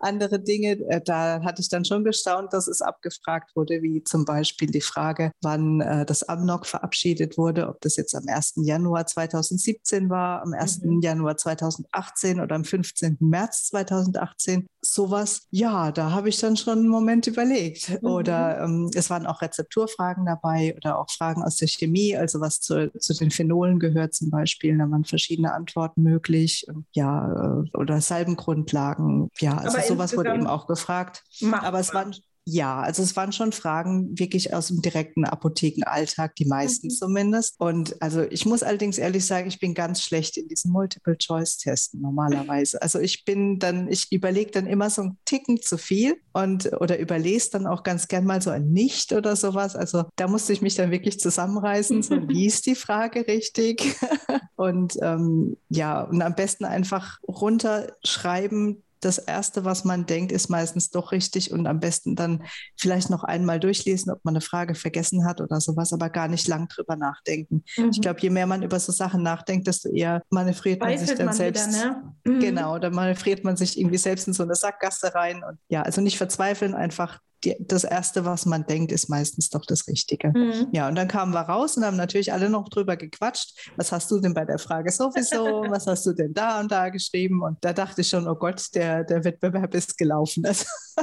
andere 0.00 0.40
Dinge, 0.40 0.72
äh, 0.88 1.00
da 1.04 1.40
hatte 1.44 1.62
ich 1.62 1.68
dann 1.68 1.84
schon 1.84 2.02
gestaunt, 2.02 2.52
dass 2.52 2.66
es 2.66 2.82
abgefragt 2.82 3.54
wurde, 3.54 3.80
wie 3.82 4.02
zum 4.02 4.24
Beispiel 4.24 4.68
die 4.68 4.80
Frage, 4.80 5.30
wann 5.40 5.80
äh, 5.80 6.04
das 6.04 6.24
Amnok 6.28 6.66
verabschiedet 6.66 7.38
wurde 7.38 7.59
wurde, 7.60 7.68
ob 7.68 7.80
das 7.80 7.96
jetzt 7.96 8.14
am 8.14 8.24
1. 8.26 8.54
Januar 8.56 9.06
2017 9.06 10.10
war, 10.10 10.42
am 10.42 10.52
1. 10.52 10.82
Mhm. 10.82 11.00
Januar 11.00 11.36
2018 11.36 12.40
oder 12.40 12.54
am 12.54 12.64
15. 12.64 13.16
März 13.20 13.66
2018. 13.68 14.66
Sowas, 14.82 15.46
ja, 15.50 15.92
da 15.92 16.10
habe 16.10 16.28
ich 16.28 16.38
dann 16.38 16.56
schon 16.56 16.80
einen 16.80 16.88
Moment 16.88 17.26
überlegt. 17.26 17.90
Mhm. 18.02 18.08
Oder 18.08 18.62
ähm, 18.62 18.90
es 18.94 19.10
waren 19.10 19.26
auch 19.26 19.42
Rezepturfragen 19.42 20.26
dabei 20.26 20.74
oder 20.76 20.98
auch 20.98 21.10
Fragen 21.10 21.42
aus 21.42 21.56
der 21.56 21.68
Chemie, 21.68 22.16
also 22.16 22.40
was 22.40 22.60
zu, 22.60 22.90
zu 22.98 23.14
den 23.14 23.30
Phenolen 23.30 23.78
gehört 23.78 24.14
zum 24.14 24.30
Beispiel. 24.30 24.76
Da 24.76 24.90
waren 24.90 25.04
verschiedene 25.04 25.52
Antworten 25.52 26.02
möglich. 26.02 26.66
Ja, 26.92 27.62
äh, 27.62 27.76
oder 27.76 28.00
Salbengrundlagen. 28.00 29.28
Ja, 29.38 29.58
also 29.58 29.76
Aber 29.76 29.86
sowas 29.86 30.16
wurde 30.16 30.34
eben 30.34 30.46
auch 30.46 30.66
gefragt. 30.66 31.24
Machbar. 31.40 31.68
Aber 31.68 31.80
es 31.80 31.92
waren 31.92 32.14
Ja, 32.46 32.80
also 32.80 33.02
es 33.02 33.16
waren 33.16 33.32
schon 33.32 33.52
Fragen 33.52 34.18
wirklich 34.18 34.54
aus 34.54 34.68
dem 34.68 34.80
direkten 34.80 35.24
Apothekenalltag, 35.24 36.34
die 36.36 36.46
meisten 36.46 36.86
mhm. 36.86 36.90
zumindest. 36.90 37.60
Und 37.60 38.00
also 38.00 38.22
ich 38.22 38.46
muss 38.46 38.62
allerdings 38.62 38.98
ehrlich 38.98 39.26
sagen, 39.26 39.48
ich 39.48 39.60
bin 39.60 39.74
ganz 39.74 40.02
schlecht 40.02 40.36
in 40.36 40.48
diesen 40.48 40.72
Multiple-Choice-Testen 40.72 42.00
normalerweise. 42.00 42.80
Also 42.80 42.98
ich 42.98 43.24
bin 43.24 43.58
dann, 43.58 43.88
ich 43.88 44.10
überlege 44.10 44.50
dann 44.50 44.66
immer 44.66 44.88
so 44.90 45.02
einen 45.02 45.18
Ticken 45.26 45.60
zu 45.60 45.76
viel 45.76 46.16
und 46.32 46.72
oder 46.80 46.98
überlese 46.98 47.50
dann 47.52 47.66
auch 47.66 47.82
ganz 47.82 48.08
gern 48.08 48.24
mal 48.24 48.40
so 48.40 48.50
ein 48.50 48.70
Nicht 48.70 49.12
oder 49.12 49.36
sowas. 49.36 49.76
Also 49.76 50.04
da 50.16 50.26
musste 50.26 50.52
ich 50.52 50.62
mich 50.62 50.74
dann 50.74 50.90
wirklich 50.90 51.20
zusammenreißen. 51.20 52.02
So, 52.02 52.14
wie 52.28 52.46
ist 52.46 52.66
die 52.66 52.74
Frage 52.74 53.26
richtig? 53.26 53.96
und 54.56 54.96
ähm, 55.02 55.56
ja, 55.68 56.02
und 56.02 56.22
am 56.22 56.34
besten 56.34 56.64
einfach 56.64 57.18
runterschreiben, 57.28 58.82
das 59.00 59.18
Erste, 59.18 59.64
was 59.64 59.84
man 59.84 60.06
denkt, 60.06 60.30
ist 60.32 60.48
meistens 60.48 60.90
doch 60.90 61.12
richtig 61.12 61.52
und 61.52 61.66
am 61.66 61.80
besten 61.80 62.16
dann 62.16 62.44
vielleicht 62.76 63.10
noch 63.10 63.24
einmal 63.24 63.58
durchlesen, 63.58 64.12
ob 64.12 64.24
man 64.24 64.34
eine 64.34 64.40
Frage 64.40 64.74
vergessen 64.74 65.24
hat 65.24 65.40
oder 65.40 65.60
sowas, 65.60 65.92
aber 65.92 66.10
gar 66.10 66.28
nicht 66.28 66.46
lang 66.48 66.68
drüber 66.68 66.96
nachdenken. 66.96 67.64
Mhm. 67.76 67.90
Ich 67.90 68.00
glaube, 68.00 68.20
je 68.20 68.30
mehr 68.30 68.46
man 68.46 68.62
über 68.62 68.78
so 68.78 68.92
Sachen 68.92 69.22
nachdenkt, 69.22 69.66
desto 69.66 69.88
eher 69.88 70.22
manövriert 70.30 70.80
man 70.80 70.96
sich 70.98 71.14
dann 71.14 71.26
man 71.26 71.34
selbst. 71.34 71.68
Wieder, 71.68 71.90
ne? 71.90 72.14
mhm. 72.24 72.40
Genau, 72.40 72.78
dann 72.78 72.94
manövriert 72.94 73.44
man 73.44 73.56
sich 73.56 73.78
irgendwie 73.78 73.98
selbst 73.98 74.28
in 74.28 74.34
so 74.34 74.42
eine 74.42 74.54
Sackgasse 74.54 75.14
rein 75.14 75.42
und 75.42 75.58
ja, 75.68 75.82
also 75.82 76.00
nicht 76.00 76.18
verzweifeln, 76.18 76.74
einfach 76.74 77.20
die, 77.44 77.56
das 77.60 77.84
Erste, 77.84 78.24
was 78.24 78.46
man 78.46 78.66
denkt, 78.66 78.92
ist 78.92 79.08
meistens 79.08 79.50
doch 79.50 79.64
das 79.66 79.86
Richtige. 79.88 80.28
Mhm. 80.28 80.68
Ja, 80.72 80.88
und 80.88 80.94
dann 80.94 81.08
kamen 81.08 81.32
wir 81.32 81.40
raus 81.40 81.76
und 81.76 81.84
haben 81.84 81.96
natürlich 81.96 82.32
alle 82.32 82.50
noch 82.50 82.68
drüber 82.68 82.96
gequatscht. 82.96 83.70
Was 83.76 83.92
hast 83.92 84.10
du 84.10 84.20
denn 84.20 84.34
bei 84.34 84.44
der 84.44 84.58
Frage 84.58 84.90
sowieso? 84.90 85.64
was 85.70 85.86
hast 85.86 86.06
du 86.06 86.12
denn 86.12 86.34
da 86.34 86.60
und 86.60 86.70
da 86.70 86.88
geschrieben? 86.88 87.42
Und 87.42 87.58
da 87.62 87.72
dachte 87.72 88.02
ich 88.02 88.08
schon, 88.08 88.28
oh 88.28 88.34
Gott, 88.34 88.66
der, 88.74 89.04
der 89.04 89.24
Wettbewerb 89.24 89.74
ist 89.74 89.96
gelaufen. 89.96 90.44
Also 90.46 90.66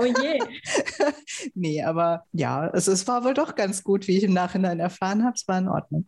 oh 0.00 0.04
je. 0.04 0.38
nee, 1.54 1.82
aber 1.82 2.24
ja, 2.32 2.68
also 2.70 2.92
es 2.92 3.06
war 3.06 3.24
wohl 3.24 3.34
doch 3.34 3.54
ganz 3.54 3.82
gut, 3.82 4.06
wie 4.08 4.18
ich 4.18 4.24
im 4.24 4.34
Nachhinein 4.34 4.80
erfahren 4.80 5.24
habe. 5.24 5.34
Es 5.34 5.46
war 5.48 5.58
in 5.58 5.68
Ordnung. 5.68 6.04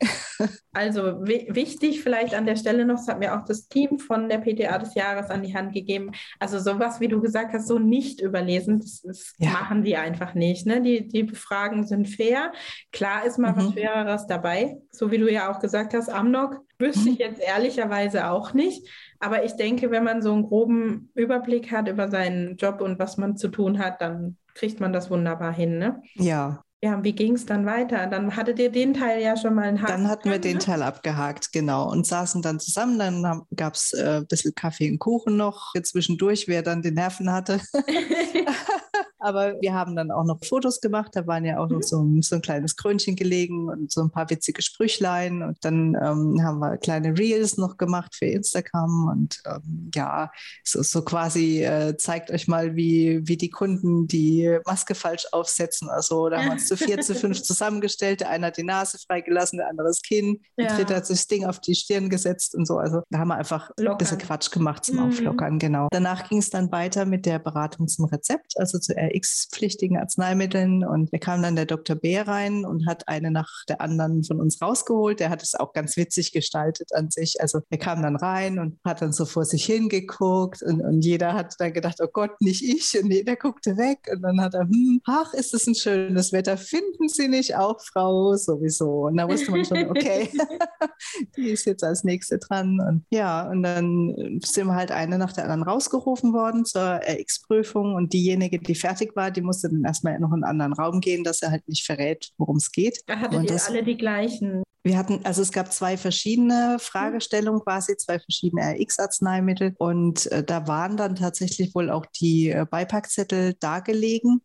also 0.73 1.03
wichtig 1.25 2.03
vielleicht 2.03 2.35
an 2.35 2.47
der 2.47 2.57
Stelle 2.57 2.85
noch, 2.85 2.97
das 2.97 3.09
hat 3.09 3.19
mir 3.19 3.39
auch 3.39 3.45
das 3.45 3.69
Team 3.69 3.99
von 3.99 4.29
der 4.29 4.39
PTA 4.39 4.79
des 4.79 4.95
Jahres 4.95 5.31
an 5.31 5.43
die 5.43 5.55
Hand 5.55 5.73
gegeben. 5.73 6.13
Also 6.39 6.59
sowas, 6.59 7.01
wie 7.01 7.09
du 7.09 7.21
gesagt 7.21 7.53
hast, 7.53 7.69
so 7.69 7.79
nicht 7.79 8.21
überlesen, 8.21 8.81
das, 8.81 9.03
das 9.03 9.33
ja. 9.47 9.53
machen 9.53 9.83
die 9.83 9.97
einfach 9.97 10.35
nicht. 10.35 10.67
Ne? 10.67 10.83
Die, 10.83 11.09
die 11.09 11.23
Befragen 11.23 11.87
sind 11.87 12.09
fair. 12.09 12.53
Klar 12.93 13.25
ist 13.25 13.39
mal 13.39 13.53
mhm. 13.53 13.57
was 13.57 13.73
Schwereres 13.73 14.27
dabei. 14.27 14.77
So 14.91 15.11
wie 15.11 15.19
du 15.19 15.31
ja 15.31 15.51
auch 15.51 15.61
gesagt 15.61 15.95
hast, 15.95 16.09
Amnok 16.09 16.61
wüsste 16.79 17.09
mhm. 17.09 17.09
ich 17.09 17.19
jetzt 17.19 17.41
ehrlicherweise 17.41 18.31
auch 18.31 18.53
nicht. 18.53 18.87
Aber 19.19 19.45
ich 19.45 19.53
denke, 19.57 19.91
wenn 19.91 20.05
man 20.05 20.23
so 20.23 20.33
einen 20.33 20.45
groben 20.45 21.11
Überblick 21.15 21.73
hat 21.73 21.89
über 21.89 22.11
seinen 22.11 22.57
Job 22.57 22.81
und 22.81 22.99
was 22.99 23.17
man 23.17 23.37
zu 23.37 23.49
tun 23.49 23.79
hat, 23.79 24.01
dann 24.01 24.37
kriegt 24.55 24.81
man 24.81 24.93
das 24.93 25.11
wunderbar 25.11 25.53
hin. 25.53 25.79
Ne? 25.79 26.03
Ja. 26.15 26.63
Ja, 26.83 27.03
wie 27.03 27.15
ging 27.15 27.33
es 27.33 27.47
dann 27.47 27.65
weiter? 27.65 28.07
Dann 28.07 28.37
hattet 28.37 28.59
ihr 28.59 28.71
den 28.71 28.93
Teil 28.93 29.23
ja 29.23 29.37
schon 29.37 29.55
mal 29.55 29.63
einen 29.63 29.81
Haken. 29.81 29.93
Dann 29.93 30.09
hatten 30.09 30.31
wir 30.31 30.39
den 30.39 30.55
ne? 30.55 30.59
Teil 30.59 30.83
abgehakt, 30.83 31.51
genau, 31.51 31.91
und 31.91 32.07
saßen 32.07 32.43
dann 32.43 32.61
zusammen. 32.61 32.99
Dann 32.99 33.43
gab 33.57 33.75
es 33.75 33.95
äh, 33.95 34.19
ein 34.19 34.27
bisschen 34.27 34.55
Kaffee 34.55 34.91
und 34.91 34.99
Kuchen 34.99 35.39
noch 35.39 35.73
zwischendurch, 35.83 36.49
wer 36.49 36.63
dann 36.63 36.83
die 36.83 36.91
Nerven 36.91 37.33
hatte. 37.33 37.61
Aber 39.19 39.61
wir 39.61 39.75
haben 39.75 39.97
dann 39.97 40.11
auch 40.11 40.25
noch 40.25 40.45
Fotos 40.45 40.81
gemacht. 40.81 41.13
Da 41.15 41.27
waren 41.27 41.45
ja 41.45 41.59
auch 41.59 41.69
mhm. 41.69 41.77
noch 41.77 41.83
so 41.83 42.03
ein, 42.03 42.23
so 42.23 42.37
ein, 42.37 42.43
kleines 42.43 42.77
Krönchen 42.77 43.17
gelegen 43.17 43.69
und 43.69 43.91
so 43.91 44.03
ein 44.03 44.11
paar 44.11 44.29
witzige 44.31 44.63
Sprüchlein. 44.63 45.43
Und 45.43 45.59
dann 45.63 45.95
ähm, 45.95 46.43
haben 46.43 46.59
wir 46.59 46.77
kleine 46.79 47.17
Reels 47.19 47.57
noch 47.57 47.77
gemacht 47.77 48.15
für 48.15 48.27
Instagram. 48.27 49.09
Und 49.09 49.43
ähm, 49.47 49.91
ja, 49.95 50.31
so, 50.65 50.83
so 50.83 51.03
quasi 51.03 51.65
äh, 51.65 51.97
zeigt 51.97 52.31
euch 52.31 52.49
mal, 52.49 52.77
wie, 52.77 53.21
wie 53.25 53.37
die 53.37 53.51
Kunden 53.51 54.07
die 54.07 54.59
Maske 54.67 54.95
falsch 54.95 55.27
aufsetzen. 55.33 55.89
Also 55.89 56.29
da 56.29 56.39
haben 56.39 56.47
wir 56.47 56.53
uns 56.53 56.67
zu 56.67 56.77
vier, 56.77 57.01
zu 57.01 57.15
fünf 57.15 57.43
zusammengestellt. 57.43 58.21
Der 58.21 58.31
eine 58.31 58.47
hat 58.47 58.57
die 58.57 58.65
Nase 58.65 58.99
freigelassen, 58.99 59.59
der 59.59 59.69
andere 59.69 59.89
das 59.89 60.03
Kinn. 60.03 60.41
Der 60.59 60.75
dritte 60.75 60.95
hat 60.95 61.07
sich 61.07 61.17
das 61.19 61.27
Ding 61.27 61.45
auf 61.45 61.61
die 61.61 61.75
Stirn 61.75 62.09
gesetzt 62.09 62.55
und 62.55 62.67
so. 62.67 62.79
Also 62.79 63.03
da 63.11 63.19
haben 63.19 63.29
wir 63.29 63.37
einfach 63.37 63.71
Lockern. 63.77 63.93
ein 63.93 63.99
bisschen 63.99 64.19
Quatsch 64.19 64.51
gemacht 64.51 64.85
zum 64.85 64.97
mhm. 64.97 65.03
Auflockern, 65.03 65.59
genau. 65.59 65.89
Danach 65.91 66.29
ging 66.29 66.39
es 66.39 66.51
dann 66.51 66.71
weiter 66.73 67.05
mit 67.05 67.27
der 67.27 67.39
Beratung 67.39 67.89
zum 67.89 68.07
Rezept, 68.07 68.59
also 68.59 68.79
zur 68.79 68.97
RX-pflichtigen 69.17 69.99
Arzneimitteln. 69.99 70.85
Und 70.85 71.13
da 71.13 71.19
kam 71.19 71.43
dann 71.43 71.57
der 71.57 71.67
Dr. 71.67 71.97
B 71.97 72.19
rein 72.19 72.65
und 72.65 72.87
hat 72.87 73.09
eine 73.09 73.31
nach 73.31 73.65
der 73.69 73.81
anderen 73.81 74.25
von 74.25 74.41
uns 74.41 74.61
rausgeholt. 74.61 75.21
Der 75.21 75.31
hat 75.31 75.43
es 75.43 75.55
auch 75.55 75.73
ganz 75.73 75.97
witzig 75.97 76.33
gestaltet 76.33 76.95
an 76.95 77.11
sich. 77.11 77.41
Also 77.41 77.61
er 77.71 77.79
kam 77.79 78.03
dann 78.03 78.17
rein 78.17 78.59
und 78.59 78.79
hat 78.85 79.03
dann 79.03 79.13
so 79.13 79.25
vor 79.25 79.45
sich 79.45 79.65
hingeguckt 79.65 80.63
und, 80.63 80.81
und 80.83 81.05
jeder 81.05 81.35
hat 81.35 81.55
dann 81.59 81.73
gedacht, 81.73 81.99
oh 82.01 82.09
Gott, 82.13 82.41
nicht 82.41 82.63
ich. 82.63 83.03
Und 83.03 83.11
jeder 83.11 83.37
guckte 83.37 83.77
weg 83.77 84.09
und 84.13 84.23
dann 84.23 84.41
hat 84.41 84.55
er, 84.55 84.63
hm, 84.63 85.01
ach, 85.05 85.33
ist 85.35 85.55
es 85.55 85.67
ein 85.67 85.75
schönes 85.75 86.33
Wetter. 86.33 86.57
Finden 86.57 87.09
Sie 87.09 87.29
nicht 87.29 87.57
auch, 87.57 87.81
Frau? 87.81 88.35
Sowieso. 88.37 89.07
Und 89.07 89.17
da 89.17 89.29
wusste 89.29 89.51
man 89.51 89.65
schon, 89.65 89.91
okay, 89.91 90.29
die 91.37 91.51
ist 91.51 91.65
jetzt 91.67 91.85
als 91.85 92.05
nächste 92.05 92.39
dran. 92.39 92.81
Und 92.81 93.05
ja, 93.11 93.49
und 93.49 93.63
dann 93.63 94.41
sind 94.45 94.67
wir 94.67 94.75
halt 94.75 94.91
eine 94.91 95.19
nach 95.19 95.33
der 95.33 95.45
anderen 95.45 95.63
rausgerufen 95.63 96.33
worden 96.33 96.65
zur 96.65 97.01
RX-Prüfung 97.07 97.95
und 97.95 98.13
diejenige, 98.13 98.59
die 98.59 98.75
fertig 98.75 98.96
fertig 98.97 99.17
war, 99.17 99.31
die 99.31 99.43
musste 99.43 99.69
dann 99.69 99.85
erstmal 99.85 100.19
noch 100.19 100.31
in 100.31 100.45
einen 100.45 100.45
anderen 100.45 100.73
Raum 100.73 101.01
gehen, 101.01 101.25
dass 101.25 101.43
er 101.43 101.51
halt 101.51 101.69
nicht 101.69 101.85
verrät, 101.85 102.31
worum 102.39 102.57
es 102.57 102.73
geht. 102.73 103.03
Da 103.07 103.19
hattet 103.19 103.43
ihr 103.43 103.49
das, 103.49 103.69
alle 103.69 103.85
die 103.85 103.97
gleichen. 103.97 104.63
Wir 104.83 104.97
hatten, 104.97 105.21
also 105.25 105.43
es 105.43 105.51
gab 105.51 105.73
zwei 105.73 105.97
verschiedene 105.97 106.77
Fragestellungen 106.79 107.61
quasi, 107.61 107.97
zwei 107.97 108.21
verschiedene 108.21 108.63
RX-Arzneimittel 108.63 109.75
und 109.79 110.31
äh, 110.31 110.45
da 110.45 110.69
waren 110.69 110.97
dann 110.97 111.17
tatsächlich 111.17 111.75
wohl 111.75 111.91
auch 111.91 112.07
die 112.07 112.51
äh, 112.51 112.65
Beipackzettel 112.71 113.55
dargelegen 113.55 114.43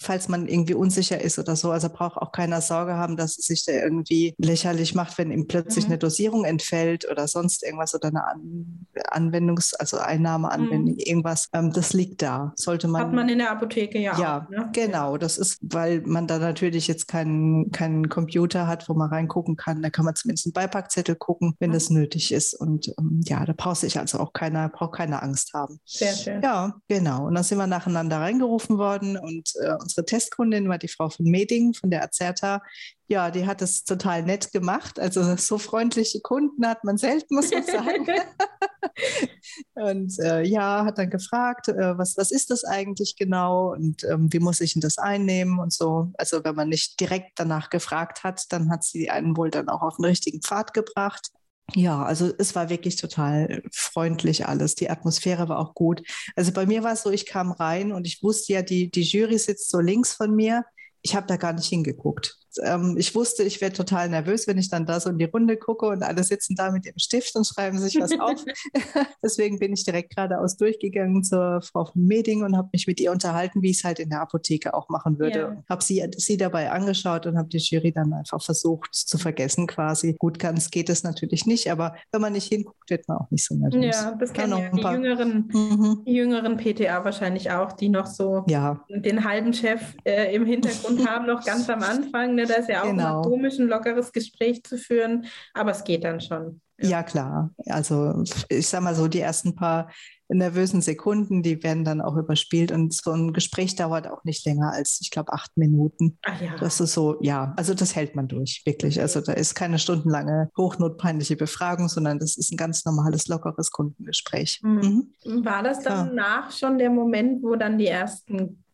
falls 0.00 0.28
man 0.28 0.48
irgendwie 0.48 0.74
unsicher 0.74 1.20
ist 1.20 1.38
oder 1.38 1.56
so. 1.56 1.70
Also 1.70 1.88
braucht 1.88 2.16
auch 2.16 2.32
keiner 2.32 2.60
Sorge 2.60 2.94
haben, 2.94 3.16
dass 3.16 3.38
es 3.38 3.46
sich 3.46 3.64
da 3.64 3.72
irgendwie 3.72 4.34
lächerlich 4.38 4.94
macht, 4.94 5.18
wenn 5.18 5.30
ihm 5.30 5.46
plötzlich 5.46 5.86
mhm. 5.86 5.92
eine 5.92 5.98
Dosierung 5.98 6.44
entfällt 6.44 7.10
oder 7.10 7.28
sonst 7.28 7.62
irgendwas 7.62 7.94
oder 7.94 8.08
eine 8.08 8.24
An 8.26 8.86
Anwendungs-, 9.10 9.74
also 9.78 9.98
Einnahmeanwendung, 9.98 10.94
mhm. 10.94 10.98
irgendwas. 10.98 11.48
Ähm, 11.52 11.72
das 11.72 11.92
liegt 11.92 12.22
da. 12.22 12.52
Sollte 12.56 12.88
man. 12.88 13.02
Hat 13.02 13.12
man 13.12 13.28
in 13.28 13.38
der 13.38 13.50
Apotheke 13.50 13.98
ja, 13.98 14.18
ja 14.18 14.38
auch. 14.44 14.50
Ne? 14.50 14.70
Genau, 14.72 15.16
das 15.16 15.38
ist, 15.38 15.58
weil 15.62 16.02
man 16.02 16.26
da 16.26 16.38
natürlich 16.38 16.88
jetzt 16.88 17.08
keinen, 17.08 17.70
keinen 17.70 18.08
Computer 18.08 18.66
hat, 18.66 18.88
wo 18.88 18.94
man 18.94 19.08
reingucken 19.08 19.56
kann. 19.56 19.82
Da 19.82 19.90
kann 19.90 20.04
man 20.04 20.14
zumindest 20.14 20.46
einen 20.46 20.52
Beipackzettel 20.52 21.16
gucken, 21.16 21.54
wenn 21.58 21.70
mhm. 21.70 21.74
das 21.74 21.90
nötig 21.90 22.32
ist. 22.32 22.54
Und 22.54 22.88
ähm, 22.98 23.20
ja, 23.24 23.44
da 23.44 23.52
braucht 23.56 23.78
sich 23.78 23.98
also 23.98 24.18
auch 24.18 24.32
keiner, 24.32 24.68
braucht 24.68 24.96
keine 24.96 25.22
Angst 25.22 25.52
haben. 25.54 25.78
Sehr 25.84 26.14
schön. 26.14 26.42
Ja, 26.42 26.74
genau. 26.88 27.26
Und 27.26 27.34
dann 27.34 27.44
sind 27.44 27.58
wir 27.58 27.66
nacheinander 27.66 28.18
reingerufen 28.18 28.78
worden 28.78 29.16
und 29.16 29.52
äh, 29.62 29.76
unsere 29.80 30.04
Testkundin 30.04 30.68
war 30.68 30.78
die 30.78 30.88
Frau 30.88 31.08
von 31.08 31.26
Meding 31.26 31.74
von 31.74 31.90
der 31.90 32.02
Azerta. 32.04 32.62
Ja, 33.08 33.30
die 33.30 33.46
hat 33.46 33.62
es 33.62 33.84
total 33.84 34.22
nett 34.22 34.52
gemacht. 34.52 34.98
Also 34.98 35.36
so 35.36 35.58
freundliche 35.58 36.20
Kunden 36.20 36.66
hat 36.66 36.84
man 36.84 36.96
selten, 36.96 37.34
muss 37.34 37.50
man 37.50 37.64
sagen. 37.64 38.06
und 39.74 40.18
äh, 40.20 40.42
ja, 40.42 40.84
hat 40.84 40.98
dann 40.98 41.10
gefragt, 41.10 41.68
äh, 41.68 41.98
was, 41.98 42.16
was 42.16 42.30
ist 42.30 42.50
das 42.50 42.64
eigentlich 42.64 43.16
genau 43.16 43.72
und 43.72 44.04
ähm, 44.04 44.32
wie 44.32 44.40
muss 44.40 44.60
ich 44.60 44.72
denn 44.72 44.82
das 44.82 44.98
einnehmen 44.98 45.58
und 45.58 45.72
so. 45.72 46.10
Also 46.14 46.42
wenn 46.44 46.54
man 46.54 46.68
nicht 46.68 46.98
direkt 47.00 47.32
danach 47.36 47.70
gefragt 47.70 48.24
hat, 48.24 48.50
dann 48.50 48.70
hat 48.70 48.84
sie 48.84 49.10
einen 49.10 49.36
wohl 49.36 49.50
dann 49.50 49.68
auch 49.68 49.82
auf 49.82 49.96
den 49.96 50.06
richtigen 50.06 50.40
Pfad 50.40 50.72
gebracht. 50.72 51.30
Ja, 51.74 52.02
also 52.04 52.32
es 52.38 52.54
war 52.54 52.68
wirklich 52.68 52.96
total 52.96 53.62
freundlich 53.72 54.46
alles. 54.46 54.74
Die 54.74 54.90
Atmosphäre 54.90 55.48
war 55.48 55.58
auch 55.58 55.74
gut. 55.74 56.02
Also 56.36 56.52
bei 56.52 56.66
mir 56.66 56.82
war 56.82 56.92
es 56.92 57.02
so, 57.02 57.10
ich 57.10 57.24
kam 57.24 57.50
rein 57.52 57.92
und 57.92 58.06
ich 58.06 58.22
wusste 58.22 58.52
ja, 58.54 58.62
die, 58.62 58.90
die 58.90 59.02
Jury 59.02 59.38
sitzt 59.38 59.70
so 59.70 59.80
links 59.80 60.12
von 60.12 60.34
mir. 60.34 60.64
Ich 61.02 61.14
habe 61.14 61.26
da 61.26 61.36
gar 61.36 61.52
nicht 61.54 61.68
hingeguckt 61.68 62.41
ähm, 62.62 62.96
ich 62.98 63.14
wusste, 63.14 63.42
ich 63.42 63.60
werde 63.60 63.76
total 63.76 64.08
nervös, 64.08 64.46
wenn 64.46 64.58
ich 64.58 64.68
dann 64.68 64.86
da 64.86 65.00
so 65.00 65.10
in 65.10 65.18
die 65.18 65.24
Runde 65.24 65.56
gucke 65.56 65.86
und 65.86 66.02
alle 66.02 66.22
sitzen 66.24 66.54
da 66.54 66.70
mit 66.70 66.84
dem 66.84 66.98
Stift 66.98 67.34
und 67.36 67.46
schreiben 67.46 67.78
sich 67.78 67.98
was 68.00 68.12
auf. 68.18 68.44
Deswegen 69.22 69.58
bin 69.58 69.72
ich 69.72 69.84
direkt 69.84 70.14
geradeaus 70.14 70.56
durchgegangen 70.56 71.24
zur 71.24 71.62
Frau 71.62 71.86
von 71.86 72.04
Meding 72.04 72.42
und 72.42 72.56
habe 72.56 72.68
mich 72.72 72.86
mit 72.86 73.00
ihr 73.00 73.12
unterhalten, 73.12 73.62
wie 73.62 73.70
ich 73.70 73.78
es 73.78 73.84
halt 73.84 73.98
in 73.98 74.10
der 74.10 74.20
Apotheke 74.20 74.74
auch 74.74 74.88
machen 74.88 75.18
würde. 75.18 75.38
Ja. 75.38 75.64
Habe 75.68 75.82
sie, 75.82 76.04
sie 76.16 76.36
dabei 76.36 76.70
angeschaut 76.70 77.26
und 77.26 77.38
habe 77.38 77.48
die 77.48 77.58
Jury 77.58 77.92
dann 77.92 78.12
einfach 78.12 78.42
versucht 78.42 78.94
zu 78.94 79.18
vergessen 79.18 79.66
quasi. 79.66 80.16
Gut, 80.18 80.38
ganz 80.38 80.70
geht 80.70 80.88
es 80.88 81.04
natürlich 81.04 81.46
nicht, 81.46 81.70
aber 81.70 81.94
wenn 82.10 82.20
man 82.20 82.32
nicht 82.32 82.48
hinguckt, 82.48 82.90
wird 82.90 83.08
man 83.08 83.18
auch 83.18 83.30
nicht 83.30 83.44
so 83.44 83.54
nervös. 83.54 83.96
Ja, 83.96 84.14
das 84.18 84.32
kennen 84.32 84.58
ja 84.58 84.70
die 84.70 84.82
jüngeren, 84.82 85.50
mhm. 85.52 86.02
jüngeren 86.04 86.56
PTA 86.56 87.04
wahrscheinlich 87.04 87.50
auch, 87.50 87.72
die 87.72 87.88
noch 87.88 88.06
so 88.06 88.44
ja. 88.48 88.84
den 88.88 89.24
halben 89.24 89.52
Chef 89.52 89.80
äh, 90.04 90.34
im 90.34 90.46
Hintergrund 90.46 91.06
haben, 91.08 91.26
noch 91.26 91.44
ganz 91.44 91.68
am 91.68 91.82
Anfang. 91.82 92.34
Ne? 92.34 92.41
Ne? 92.42 92.48
Da 92.48 92.54
ist 92.54 92.68
ja 92.68 92.82
auch 92.82 92.90
genau. 92.90 93.22
komisch, 93.22 93.58
ein 93.58 93.68
lockeres 93.68 94.12
Gespräch 94.12 94.62
zu 94.64 94.78
führen, 94.78 95.26
aber 95.54 95.70
es 95.70 95.84
geht 95.84 96.04
dann 96.04 96.20
schon. 96.20 96.60
Ja. 96.80 96.88
ja, 96.88 97.02
klar. 97.02 97.50
Also 97.66 98.24
ich 98.48 98.68
sag 98.68 98.82
mal 98.82 98.94
so, 98.94 99.08
die 99.08 99.20
ersten 99.20 99.54
paar 99.54 99.90
nervösen 100.28 100.80
Sekunden, 100.80 101.42
die 101.42 101.62
werden 101.62 101.84
dann 101.84 102.00
auch 102.00 102.16
überspielt 102.16 102.72
und 102.72 102.92
so 102.94 103.12
ein 103.12 103.32
Gespräch 103.32 103.76
dauert 103.76 104.08
auch 104.08 104.24
nicht 104.24 104.44
länger 104.46 104.72
als, 104.72 104.98
ich 105.02 105.10
glaube, 105.10 105.32
acht 105.32 105.56
Minuten. 105.56 106.18
Ach 106.22 106.40
ja. 106.40 106.56
Das 106.58 106.80
ist 106.80 106.94
so, 106.94 107.18
ja, 107.20 107.52
also 107.56 107.74
das 107.74 107.94
hält 107.94 108.16
man 108.16 108.28
durch, 108.28 108.62
wirklich. 108.64 109.00
Also 109.00 109.20
da 109.20 109.32
ist 109.32 109.54
keine 109.54 109.78
stundenlange 109.78 110.50
hochnotpeinliche 110.56 111.36
Befragung, 111.36 111.88
sondern 111.88 112.18
das 112.18 112.36
ist 112.36 112.52
ein 112.52 112.56
ganz 112.56 112.84
normales, 112.84 113.28
lockeres 113.28 113.70
Kundengespräch. 113.70 114.60
Mhm. 114.62 115.12
Mhm. 115.24 115.44
War 115.44 115.62
das 115.62 115.80
dann 115.80 116.14
nach 116.14 116.50
schon 116.50 116.78
der 116.78 116.90
Moment, 116.90 117.42
wo 117.42 117.56
dann 117.56 117.78
die 117.78 117.88
ersten 117.88 118.64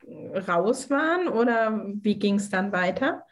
raus 0.48 0.88
waren 0.90 1.28
oder 1.28 1.84
wie 2.00 2.18
ging 2.18 2.36
es 2.36 2.48
dann 2.48 2.72
weiter? 2.72 3.24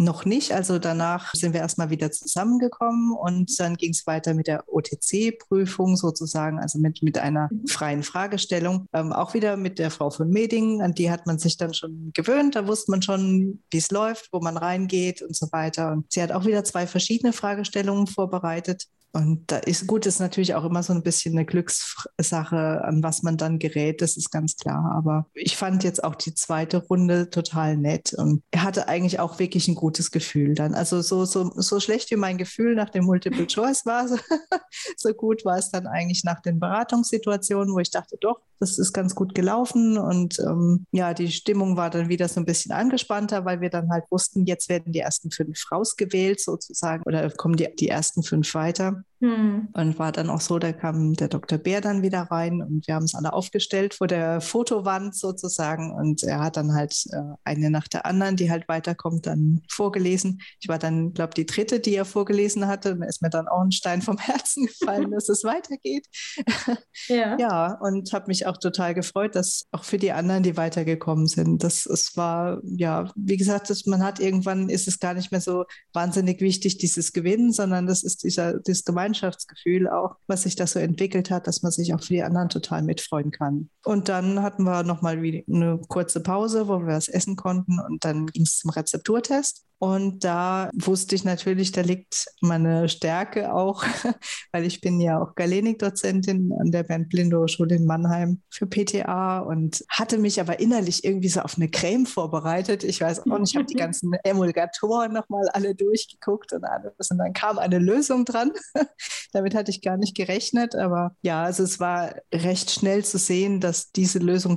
Noch 0.00 0.24
nicht. 0.24 0.52
Also 0.52 0.78
danach 0.78 1.34
sind 1.34 1.54
wir 1.54 1.60
erstmal 1.60 1.90
wieder 1.90 2.12
zusammengekommen 2.12 3.16
und 3.16 3.58
dann 3.58 3.74
ging 3.74 3.90
es 3.90 4.06
weiter 4.06 4.32
mit 4.32 4.46
der 4.46 4.62
OTC-Prüfung 4.68 5.96
sozusagen, 5.96 6.60
also 6.60 6.78
mit, 6.78 7.02
mit 7.02 7.18
einer 7.18 7.48
mhm. 7.50 7.66
freien 7.66 8.02
Fragestellung. 8.04 8.86
Ähm, 8.92 9.12
auch 9.12 9.34
wieder 9.34 9.56
mit 9.56 9.80
der 9.80 9.90
Frau 9.90 10.10
von 10.10 10.30
Meding, 10.30 10.82
an 10.82 10.94
die 10.94 11.10
hat 11.10 11.26
man 11.26 11.40
sich 11.40 11.56
dann 11.56 11.74
schon 11.74 12.12
gewöhnt. 12.14 12.54
Da 12.54 12.68
wusste 12.68 12.92
man 12.92 13.02
schon, 13.02 13.64
wie 13.72 13.78
es 13.78 13.90
läuft, 13.90 14.28
wo 14.32 14.38
man 14.38 14.56
reingeht 14.56 15.20
und 15.20 15.34
so 15.34 15.48
weiter. 15.50 15.90
Und 15.90 16.12
sie 16.12 16.22
hat 16.22 16.30
auch 16.30 16.46
wieder 16.46 16.62
zwei 16.62 16.86
verschiedene 16.86 17.32
Fragestellungen 17.32 18.06
vorbereitet. 18.06 18.86
Und 19.12 19.50
da 19.50 19.58
ist 19.58 19.86
gut, 19.86 20.04
ist 20.06 20.20
natürlich 20.20 20.54
auch 20.54 20.64
immer 20.64 20.82
so 20.82 20.92
ein 20.92 21.02
bisschen 21.02 21.34
eine 21.34 21.46
Glückssache, 21.46 22.84
an 22.84 23.02
was 23.02 23.22
man 23.22 23.36
dann 23.36 23.58
gerät, 23.58 24.02
das 24.02 24.16
ist 24.16 24.30
ganz 24.30 24.56
klar. 24.56 24.92
Aber 24.96 25.26
ich 25.34 25.56
fand 25.56 25.82
jetzt 25.82 26.04
auch 26.04 26.14
die 26.14 26.34
zweite 26.34 26.78
Runde 26.78 27.30
total 27.30 27.76
nett 27.76 28.12
und 28.12 28.42
er 28.50 28.64
hatte 28.64 28.86
eigentlich 28.86 29.18
auch 29.18 29.38
wirklich 29.38 29.66
ein 29.68 29.74
gutes 29.74 30.10
Gefühl 30.10 30.54
dann. 30.54 30.74
Also 30.74 31.00
so, 31.00 31.24
so, 31.24 31.50
so 31.54 31.80
schlecht 31.80 32.10
wie 32.10 32.16
mein 32.16 32.38
Gefühl 32.38 32.74
nach 32.74 32.90
dem 32.90 33.04
Multiple 33.04 33.46
Choice 33.48 33.86
war, 33.86 34.08
so, 34.08 34.16
so 34.96 35.12
gut 35.14 35.44
war 35.44 35.56
es 35.56 35.70
dann 35.70 35.86
eigentlich 35.86 36.24
nach 36.24 36.40
den 36.40 36.60
Beratungssituationen, 36.60 37.74
wo 37.74 37.78
ich 37.78 37.90
dachte, 37.90 38.16
doch, 38.20 38.40
das 38.60 38.78
ist 38.78 38.92
ganz 38.92 39.14
gut 39.14 39.34
gelaufen 39.34 39.98
und 39.98 40.38
ähm, 40.40 40.86
ja, 40.92 41.14
die 41.14 41.30
Stimmung 41.30 41.76
war 41.76 41.90
dann 41.90 42.08
wieder 42.08 42.28
so 42.28 42.40
ein 42.40 42.44
bisschen 42.46 42.72
angespannter, 42.72 43.44
weil 43.44 43.60
wir 43.60 43.70
dann 43.70 43.90
halt 43.90 44.04
wussten, 44.10 44.46
jetzt 44.46 44.68
werden 44.68 44.92
die 44.92 45.00
ersten 45.00 45.30
fünf 45.30 45.60
rausgewählt 45.70 46.40
sozusagen 46.40 47.02
oder 47.04 47.30
kommen 47.30 47.56
die, 47.56 47.68
die 47.78 47.88
ersten 47.88 48.22
fünf 48.22 48.54
weiter. 48.54 49.04
Hm. 49.20 49.68
Und 49.72 49.98
war 49.98 50.12
dann 50.12 50.30
auch 50.30 50.40
so, 50.40 50.60
da 50.60 50.72
kam 50.72 51.14
der 51.14 51.28
Dr. 51.28 51.58
Bär 51.58 51.80
dann 51.80 52.02
wieder 52.02 52.22
rein 52.22 52.62
und 52.62 52.86
wir 52.86 52.94
haben 52.94 53.04
es 53.04 53.16
alle 53.16 53.32
aufgestellt 53.32 53.94
vor 53.94 54.06
der 54.06 54.40
Fotowand 54.40 55.16
sozusagen. 55.16 55.92
Und 55.92 56.22
er 56.22 56.38
hat 56.38 56.56
dann 56.56 56.72
halt 56.72 56.94
äh, 57.10 57.34
eine 57.42 57.70
nach 57.70 57.88
der 57.88 58.06
anderen, 58.06 58.36
die 58.36 58.50
halt 58.50 58.68
weiterkommt, 58.68 59.26
dann 59.26 59.62
vorgelesen. 59.68 60.40
Ich 60.60 60.68
war 60.68 60.78
dann, 60.78 61.14
glaube 61.14 61.34
die 61.34 61.46
dritte, 61.46 61.80
die 61.80 61.96
er 61.96 62.04
vorgelesen 62.04 62.68
hatte. 62.68 62.96
Da 62.96 63.06
ist 63.06 63.20
mir 63.20 63.30
dann 63.30 63.48
auch 63.48 63.62
ein 63.62 63.72
Stein 63.72 64.02
vom 64.02 64.18
Herzen 64.18 64.66
gefallen, 64.78 65.10
dass 65.10 65.28
es 65.28 65.44
weitergeht. 65.44 66.06
Ja, 67.08 67.38
ja 67.38 67.78
und 67.80 68.12
habe 68.12 68.26
mich 68.26 68.46
auch 68.46 68.58
total 68.58 68.92
gefreut, 68.92 69.34
dass 69.34 69.66
auch 69.70 69.84
für 69.84 69.98
die 69.98 70.12
anderen, 70.12 70.42
die 70.42 70.56
weitergekommen 70.56 71.26
sind, 71.26 71.62
dass 71.62 71.86
es 71.86 72.16
war, 72.16 72.60
ja, 72.64 73.10
wie 73.14 73.36
gesagt, 73.36 73.70
dass 73.70 73.86
man 73.86 74.02
hat 74.02 74.20
irgendwann 74.20 74.68
ist 74.68 74.88
es 74.88 74.98
gar 74.98 75.14
nicht 75.14 75.30
mehr 75.30 75.40
so 75.40 75.64
wahnsinnig 75.92 76.40
wichtig, 76.40 76.78
dieses 76.78 77.12
Gewinnen, 77.12 77.52
sondern 77.52 77.86
das 77.86 78.02
ist 78.02 78.24
dieser, 78.24 78.58
dieses 78.60 78.84
Gemeinschaft 78.84 79.07
Gemeinschaftsgefühl 79.08 79.88
auch, 79.88 80.16
was 80.26 80.42
sich 80.42 80.56
da 80.56 80.66
so 80.66 80.78
entwickelt 80.78 81.30
hat, 81.30 81.46
dass 81.46 81.62
man 81.62 81.72
sich 81.72 81.94
auch 81.94 82.00
für 82.00 82.12
die 82.14 82.22
anderen 82.22 82.48
total 82.48 82.82
mitfreuen 82.82 83.30
kann. 83.30 83.70
Und 83.84 84.08
dann 84.08 84.42
hatten 84.42 84.64
wir 84.64 84.82
nochmal 84.82 85.16
eine 85.16 85.80
kurze 85.88 86.22
Pause, 86.22 86.68
wo 86.68 86.80
wir 86.80 86.94
was 86.94 87.08
essen 87.08 87.36
konnten 87.36 87.80
und 87.80 88.04
dann 88.04 88.26
ging 88.26 88.42
es 88.42 88.58
zum 88.58 88.70
Rezepturtest. 88.70 89.64
Und 89.80 90.24
da 90.24 90.70
wusste 90.74 91.14
ich 91.14 91.24
natürlich, 91.24 91.70
da 91.70 91.82
liegt 91.82 92.26
meine 92.40 92.88
Stärke 92.88 93.54
auch, 93.54 93.84
weil 94.52 94.64
ich 94.64 94.80
bin 94.80 95.00
ja 95.00 95.22
auch 95.22 95.36
Galenik-Dozentin 95.36 96.52
an 96.58 96.72
der 96.72 96.82
Bernd 96.82 97.08
Blindow 97.08 97.46
Schule 97.46 97.76
in 97.76 97.86
Mannheim 97.86 98.42
für 98.50 98.66
PTA 98.66 99.38
und 99.38 99.84
hatte 99.88 100.18
mich 100.18 100.40
aber 100.40 100.58
innerlich 100.58 101.04
irgendwie 101.04 101.28
so 101.28 101.40
auf 101.40 101.56
eine 101.56 101.68
Creme 101.68 102.06
vorbereitet. 102.06 102.82
Ich 102.82 103.00
weiß 103.00 103.20
auch 103.20 103.38
nicht, 103.38 103.52
ich 103.52 103.56
habe 103.56 103.66
die 103.66 103.74
ganzen 103.78 104.14
Emulgatoren 104.24 105.12
nochmal 105.12 105.48
alle 105.50 105.76
durchgeguckt 105.76 106.52
und 106.52 106.64
alles 106.64 107.10
und 107.10 107.18
dann 107.18 107.32
kam 107.32 107.58
eine 107.58 107.78
Lösung 107.78 108.24
dran. 108.24 108.50
Damit 109.32 109.54
hatte 109.54 109.70
ich 109.70 109.80
gar 109.80 109.96
nicht 109.96 110.16
gerechnet, 110.16 110.74
aber 110.74 111.14
ja, 111.22 111.44
also 111.44 111.62
es 111.62 111.78
war 111.78 112.16
recht 112.34 112.72
schnell 112.72 113.04
zu 113.04 113.18
sehen, 113.18 113.60
dass 113.60 113.92
diese 113.92 114.18
Lösung 114.18 114.56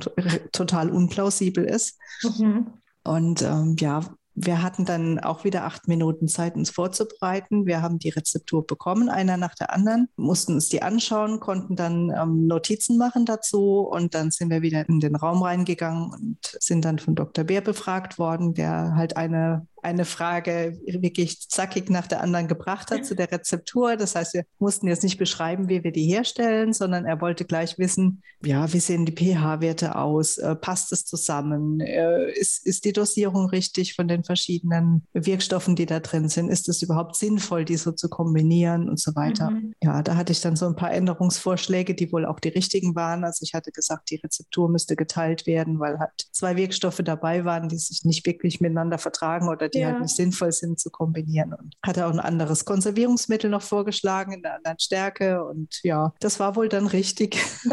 total 0.50 0.90
unplausibel 0.90 1.64
ist. 1.64 1.96
Mhm. 2.24 2.72
Und 3.04 3.42
ähm, 3.42 3.76
ja, 3.78 4.00
wir 4.34 4.62
hatten 4.62 4.84
dann 4.84 5.18
auch 5.18 5.44
wieder 5.44 5.64
acht 5.64 5.88
Minuten 5.88 6.26
Zeit, 6.28 6.54
uns 6.54 6.70
vorzubereiten. 6.70 7.66
Wir 7.66 7.82
haben 7.82 7.98
die 7.98 8.08
Rezeptur 8.08 8.66
bekommen, 8.66 9.08
einer 9.08 9.36
nach 9.36 9.54
der 9.54 9.72
anderen, 9.72 10.08
mussten 10.16 10.54
uns 10.54 10.68
die 10.68 10.82
anschauen, 10.82 11.40
konnten 11.40 11.76
dann 11.76 12.10
ähm, 12.10 12.46
Notizen 12.46 12.96
machen 12.96 13.26
dazu 13.26 13.80
und 13.80 14.14
dann 14.14 14.30
sind 14.30 14.50
wir 14.50 14.62
wieder 14.62 14.88
in 14.88 15.00
den 15.00 15.16
Raum 15.16 15.42
reingegangen 15.42 16.12
und 16.12 16.56
sind 16.60 16.84
dann 16.84 16.98
von 16.98 17.14
Dr. 17.14 17.44
Bär 17.44 17.60
befragt 17.60 18.18
worden, 18.18 18.54
der 18.54 18.94
halt 18.96 19.16
eine 19.16 19.66
eine 19.82 20.04
Frage 20.04 20.80
wirklich 20.86 21.48
zackig 21.48 21.90
nach 21.90 22.06
der 22.06 22.20
anderen 22.20 22.46
gebracht 22.46 22.90
hat 22.90 23.04
zu 23.04 23.16
der 23.16 23.30
Rezeptur. 23.30 23.96
Das 23.96 24.14
heißt, 24.14 24.34
wir 24.34 24.44
mussten 24.58 24.86
jetzt 24.86 25.02
nicht 25.02 25.18
beschreiben, 25.18 25.68
wie 25.68 25.82
wir 25.82 25.90
die 25.90 26.06
herstellen, 26.06 26.72
sondern 26.72 27.04
er 27.04 27.20
wollte 27.20 27.44
gleich 27.44 27.78
wissen, 27.78 28.22
ja, 28.44 28.72
wie 28.72 28.80
sehen 28.80 29.06
die 29.06 29.12
pH-Werte 29.12 29.96
aus? 29.96 30.38
Äh, 30.38 30.56
passt 30.56 30.92
es 30.92 31.04
zusammen? 31.04 31.80
Äh, 31.80 32.32
ist, 32.32 32.66
ist 32.66 32.84
die 32.84 32.92
Dosierung 32.92 33.46
richtig 33.46 33.94
von 33.94 34.08
den 34.08 34.24
verschiedenen 34.24 35.06
Wirkstoffen, 35.12 35.76
die 35.76 35.86
da 35.86 36.00
drin 36.00 36.28
sind? 36.28 36.48
Ist 36.48 36.68
es 36.68 36.82
überhaupt 36.82 37.16
sinnvoll, 37.16 37.64
die 37.64 37.76
so 37.76 37.92
zu 37.92 38.08
kombinieren 38.08 38.88
und 38.88 38.98
so 38.98 39.14
weiter? 39.14 39.50
Mhm. 39.50 39.74
Ja, 39.82 40.02
da 40.02 40.16
hatte 40.16 40.32
ich 40.32 40.40
dann 40.40 40.56
so 40.56 40.66
ein 40.66 40.76
paar 40.76 40.92
Änderungsvorschläge, 40.92 41.94
die 41.94 42.12
wohl 42.12 42.26
auch 42.26 42.40
die 42.40 42.48
richtigen 42.48 42.94
waren. 42.96 43.24
Also 43.24 43.44
ich 43.44 43.54
hatte 43.54 43.70
gesagt, 43.70 44.10
die 44.10 44.16
Rezeptur 44.16 44.68
müsste 44.68 44.96
geteilt 44.96 45.46
werden, 45.46 45.78
weil 45.78 45.98
halt 45.98 46.10
zwei 46.32 46.56
Wirkstoffe 46.56 47.00
dabei 47.04 47.44
waren, 47.44 47.68
die 47.68 47.78
sich 47.78 48.04
nicht 48.04 48.26
wirklich 48.26 48.60
miteinander 48.60 48.98
vertragen 48.98 49.48
oder 49.48 49.68
die 49.74 49.78
halt 49.78 49.86
ja. 49.86 49.92
halt 49.92 50.02
nicht 50.02 50.16
sinnvoll 50.16 50.52
sind 50.52 50.78
zu 50.78 50.90
kombinieren. 50.90 51.52
Und 51.54 51.74
hatte 51.84 52.06
auch 52.06 52.12
ein 52.12 52.20
anderes 52.20 52.64
Konservierungsmittel 52.64 53.50
noch 53.50 53.62
vorgeschlagen 53.62 54.32
in 54.32 54.44
einer 54.44 54.56
anderen 54.56 54.78
Stärke. 54.78 55.44
Und 55.44 55.80
ja, 55.82 56.12
das 56.20 56.40
war 56.40 56.56
wohl 56.56 56.68
dann 56.68 56.86
richtig. 56.86 57.36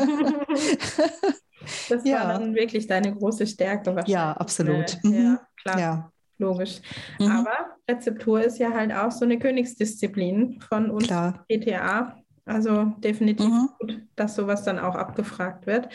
das 1.89 2.03
ja. 2.03 2.19
war 2.19 2.39
dann 2.39 2.55
wirklich 2.55 2.87
deine 2.87 3.13
große 3.13 3.47
Stärke 3.47 3.87
wahrscheinlich. 3.87 4.13
Ja, 4.13 4.33
absolut. 4.33 4.97
Äh, 5.03 5.07
mhm. 5.07 5.13
Ja, 5.13 5.41
klar. 5.61 5.79
Ja. 5.79 6.11
Logisch. 6.37 6.81
Mhm. 7.19 7.31
Aber 7.31 7.51
Rezeptur 7.89 8.41
ist 8.41 8.59
ja 8.59 8.71
halt 8.71 8.93
auch 8.93 9.11
so 9.11 9.25
eine 9.25 9.37
Königsdisziplin 9.39 10.61
von 10.61 10.89
uns 10.89 11.07
Klar. 11.07 11.45
PTA. 11.49 12.15
Also 12.45 12.93
definitiv 12.99 13.45
mhm. 13.45 13.69
gut, 13.77 14.01
dass 14.15 14.35
sowas 14.35 14.63
dann 14.63 14.79
auch 14.79 14.95
abgefragt 14.95 15.67
wird 15.67 15.89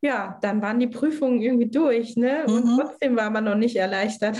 ja, 0.00 0.38
dann 0.42 0.62
waren 0.62 0.78
die 0.78 0.86
Prüfungen 0.86 1.40
irgendwie 1.40 1.68
durch, 1.68 2.16
ne? 2.16 2.44
Und 2.46 2.64
mhm. 2.64 2.78
trotzdem 2.80 3.16
war 3.16 3.30
man 3.30 3.44
noch 3.44 3.56
nicht 3.56 3.74
erleichtert. 3.74 4.36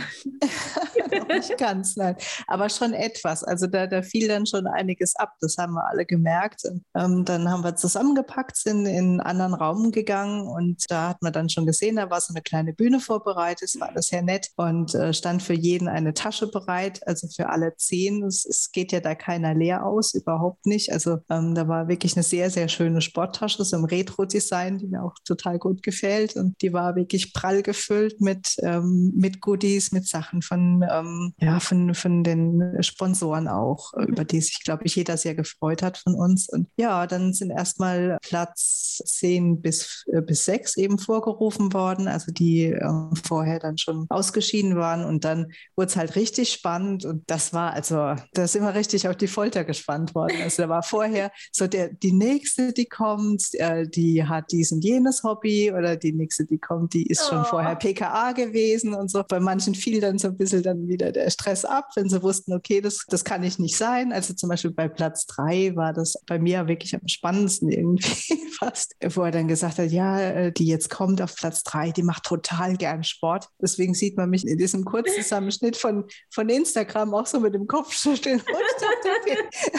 noch 1.18 1.28
nicht 1.34 1.58
ganz, 1.58 1.96
nein. 1.96 2.14
Aber 2.46 2.68
schon 2.68 2.92
etwas. 2.92 3.42
Also 3.42 3.66
da, 3.66 3.88
da 3.88 4.02
fiel 4.02 4.28
dann 4.28 4.46
schon 4.46 4.68
einiges 4.68 5.16
ab. 5.16 5.32
Das 5.40 5.56
haben 5.58 5.74
wir 5.74 5.84
alle 5.88 6.06
gemerkt. 6.06 6.62
Und, 6.64 6.84
ähm, 6.94 7.24
dann 7.24 7.50
haben 7.50 7.64
wir 7.64 7.74
zusammengepackt, 7.74 8.56
sind 8.56 8.86
in 8.86 8.96
einen 8.96 9.20
anderen 9.20 9.54
Raum 9.54 9.90
gegangen 9.90 10.46
und 10.46 10.84
da 10.88 11.08
hat 11.08 11.22
man 11.22 11.32
dann 11.32 11.48
schon 11.48 11.66
gesehen, 11.66 11.96
da 11.96 12.08
war 12.08 12.20
so 12.20 12.32
eine 12.32 12.42
kleine 12.42 12.72
Bühne 12.72 13.00
vorbereitet. 13.00 13.62
Es 13.62 13.80
war 13.80 13.88
alles 13.88 14.08
sehr 14.08 14.22
nett 14.22 14.50
und 14.54 14.94
äh, 14.94 15.12
stand 15.12 15.42
für 15.42 15.54
jeden 15.54 15.88
eine 15.88 16.14
Tasche 16.14 16.46
bereit, 16.46 17.00
also 17.08 17.26
für 17.26 17.48
alle 17.48 17.74
zehn. 17.76 18.22
Es, 18.22 18.46
es 18.46 18.70
geht 18.70 18.92
ja 18.92 19.00
da 19.00 19.16
keiner 19.16 19.54
leer 19.54 19.84
aus, 19.84 20.14
überhaupt 20.14 20.66
nicht. 20.66 20.92
Also 20.92 21.18
ähm, 21.30 21.56
da 21.56 21.66
war 21.66 21.88
wirklich 21.88 22.14
eine 22.16 22.22
sehr, 22.22 22.48
sehr 22.50 22.68
schöne 22.68 23.00
Sporttasche, 23.00 23.64
so 23.64 23.76
im 23.76 23.84
Retro-Design, 23.84 24.78
die 24.78 24.86
mir 24.86 25.02
auch 25.02 25.14
total 25.24 25.47
total 25.48 25.58
gut 25.58 25.82
gefällt. 25.82 26.36
Und 26.36 26.60
die 26.62 26.72
war 26.72 26.96
wirklich 26.96 27.32
prall 27.32 27.62
gefüllt 27.62 28.20
mit, 28.20 28.56
ähm, 28.62 29.12
mit 29.14 29.40
Goodies, 29.40 29.92
mit 29.92 30.06
Sachen 30.06 30.42
von, 30.42 30.84
ähm, 30.90 31.32
ja, 31.38 31.60
von, 31.60 31.94
von 31.94 32.22
den 32.22 32.82
Sponsoren 32.82 33.48
auch, 33.48 33.92
mhm. 33.94 34.04
über 34.04 34.24
die 34.24 34.40
sich, 34.40 34.62
glaube 34.64 34.84
ich, 34.84 34.96
jeder 34.96 35.16
sehr 35.16 35.34
gefreut 35.34 35.82
hat 35.82 35.98
von 35.98 36.14
uns. 36.14 36.48
Und 36.48 36.68
ja, 36.76 37.06
dann 37.06 37.32
sind 37.32 37.50
erstmal 37.50 38.18
Platz 38.22 39.02
10 39.04 39.60
bis, 39.60 40.04
äh, 40.12 40.22
bis 40.22 40.44
6 40.44 40.76
eben 40.76 40.98
vorgerufen 40.98 41.72
worden, 41.72 42.08
also 42.08 42.32
die 42.32 42.64
äh, 42.64 42.90
vorher 43.24 43.58
dann 43.58 43.78
schon 43.78 44.06
ausgeschieden 44.08 44.76
waren. 44.76 45.04
Und 45.04 45.24
dann 45.24 45.52
wurde 45.76 45.88
es 45.88 45.96
halt 45.96 46.16
richtig 46.16 46.52
spannend. 46.52 47.04
Und 47.04 47.22
das 47.26 47.52
war, 47.52 47.72
also, 47.72 48.14
da 48.32 48.46
sind 48.46 48.62
wir 48.62 48.74
richtig 48.74 49.08
auf 49.08 49.16
die 49.16 49.28
Folter 49.28 49.64
gespannt 49.64 50.14
worden. 50.14 50.36
Also 50.42 50.62
da 50.62 50.68
war 50.68 50.82
vorher 50.82 51.30
so 51.52 51.66
der, 51.66 51.88
die 51.88 52.12
nächste, 52.12 52.72
die 52.72 52.86
kommt, 52.86 53.54
äh, 53.54 53.86
die 53.88 54.24
hat 54.24 54.46
dies 54.52 54.72
und 54.72 54.84
jenes 54.84 55.22
Hobby 55.22 55.37
Hobby 55.38 55.72
oder 55.72 55.96
die 55.96 56.12
nächste, 56.12 56.44
die 56.44 56.58
kommt, 56.58 56.94
die 56.94 57.06
ist 57.06 57.26
schon 57.28 57.40
oh. 57.40 57.44
vorher 57.44 57.76
PKA 57.76 58.32
gewesen 58.32 58.94
und 58.94 59.10
so. 59.10 59.22
Bei 59.22 59.40
manchen 59.40 59.74
fiel 59.74 60.00
dann 60.00 60.18
so 60.18 60.28
ein 60.28 60.36
bisschen 60.36 60.62
dann 60.62 60.88
wieder 60.88 61.12
der 61.12 61.30
Stress 61.30 61.64
ab, 61.64 61.90
wenn 61.94 62.08
sie 62.08 62.22
wussten, 62.22 62.52
okay, 62.52 62.80
das, 62.80 63.04
das 63.08 63.24
kann 63.24 63.42
ich 63.42 63.58
nicht 63.58 63.76
sein. 63.76 64.12
Also 64.12 64.34
zum 64.34 64.48
Beispiel 64.48 64.72
bei 64.72 64.88
Platz 64.88 65.26
drei 65.26 65.74
war 65.76 65.92
das 65.92 66.14
bei 66.26 66.38
mir 66.38 66.66
wirklich 66.66 66.94
am 66.94 67.06
spannendsten 67.06 67.68
irgendwie 67.70 68.40
fast, 68.58 68.94
wo 69.14 69.22
er 69.22 69.30
dann 69.30 69.48
gesagt 69.48 69.78
hat, 69.78 69.90
ja, 69.90 70.20
äh, 70.20 70.52
die 70.52 70.66
jetzt 70.66 70.90
kommt 70.90 71.22
auf 71.22 71.36
Platz 71.36 71.62
drei, 71.62 71.90
die 71.90 72.02
macht 72.02 72.24
total 72.24 72.76
gern 72.76 73.04
Sport. 73.04 73.48
Deswegen 73.60 73.94
sieht 73.94 74.16
man 74.16 74.30
mich 74.30 74.46
in 74.46 74.58
diesem 74.58 74.84
Kurzzusammenschnitt 74.84 75.76
von, 75.76 76.04
von 76.30 76.48
Instagram 76.48 77.14
auch 77.14 77.26
so 77.26 77.40
mit 77.40 77.54
dem 77.54 77.66
Kopf 77.66 77.92
schütteln. 77.92 78.42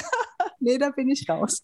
nee, 0.59 0.77
da 0.77 0.89
bin 0.89 1.09
ich 1.09 1.29
raus. 1.29 1.61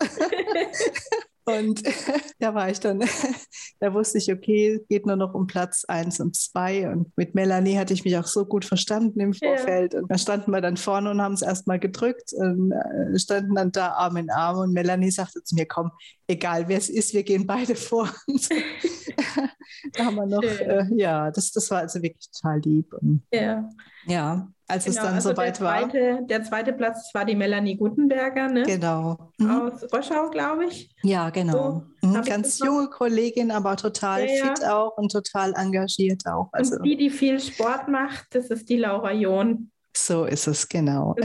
Und 1.45 1.83
da 2.39 2.55
war 2.55 2.69
ich 2.69 2.79
dann, 2.79 2.99
da 3.79 3.93
wusste 3.93 4.17
ich, 4.17 4.31
okay, 4.31 4.79
geht 4.89 5.05
nur 5.05 5.15
noch 5.15 5.33
um 5.33 5.47
Platz 5.47 5.85
eins 5.85 6.19
und 6.19 6.35
zwei. 6.35 6.89
Und 6.89 7.15
mit 7.15 7.35
Melanie 7.35 7.77
hatte 7.77 7.93
ich 7.93 8.03
mich 8.03 8.17
auch 8.17 8.25
so 8.25 8.45
gut 8.45 8.65
verstanden 8.65 9.19
im 9.19 9.33
Vorfeld. 9.33 9.93
Ja. 9.93 10.01
Und 10.01 10.11
da 10.11 10.17
standen 10.17 10.51
wir 10.51 10.61
dann 10.61 10.77
vorne 10.77 11.11
und 11.11 11.21
haben 11.21 11.33
es 11.33 11.43
erstmal 11.43 11.79
gedrückt 11.79 12.33
und 12.33 12.71
äh, 12.71 13.17
standen 13.19 13.55
dann 13.55 13.71
da 13.71 13.93
Arm 13.93 14.17
in 14.17 14.29
Arm. 14.31 14.57
Und 14.57 14.73
Melanie 14.73 15.11
sagte 15.11 15.43
zu 15.43 15.55
mir, 15.55 15.67
komm, 15.67 15.91
egal 16.27 16.67
wer 16.67 16.77
es 16.77 16.89
ist, 16.89 17.13
wir 17.13 17.23
gehen 17.23 17.45
beide 17.45 17.75
vor. 17.75 18.09
da 19.93 20.05
haben 20.05 20.15
wir 20.15 20.25
noch, 20.25 20.43
äh, 20.43 20.85
ja, 20.95 21.31
das, 21.31 21.51
das 21.51 21.69
war 21.71 21.79
also 21.79 22.01
wirklich 22.01 22.29
total 22.31 22.59
lieb. 22.59 22.93
Und, 22.93 23.23
ja. 23.31 23.69
Ja, 24.07 24.47
als 24.67 24.85
genau, 24.85 24.97
es 24.97 25.03
dann 25.03 25.13
also 25.15 25.29
soweit 25.29 25.61
war. 25.61 25.87
Der 25.87 26.43
zweite 26.43 26.73
Platz 26.73 27.09
war 27.13 27.25
die 27.25 27.35
Melanie 27.35 27.75
Gutenberger, 27.75 28.47
ne? 28.47 28.63
Genau. 28.63 29.31
Mhm. 29.37 29.51
Aus 29.51 29.93
Roschau, 29.93 30.29
glaube 30.29 30.65
ich. 30.65 30.95
Ja, 31.03 31.29
genau. 31.29 31.85
So, 32.01 32.07
mhm. 32.07 32.23
Ganz 32.23 32.59
junge 32.59 32.89
Kollegin, 32.89 33.51
aber 33.51 33.75
total 33.77 34.27
ja, 34.27 34.45
fit 34.45 34.59
ja. 34.61 34.77
auch 34.77 34.97
und 34.97 35.11
total 35.11 35.53
engagiert 35.55 36.23
auch. 36.27 36.49
Also. 36.51 36.77
Und 36.77 36.83
die, 36.83 36.97
die 36.97 37.09
viel 37.09 37.39
Sport 37.39 37.87
macht, 37.87 38.27
das 38.31 38.47
ist 38.47 38.69
die 38.69 38.77
Laura 38.77 39.11
John. 39.11 39.71
So 39.95 40.25
ist 40.25 40.47
es, 40.47 40.67
genau. 40.67 41.15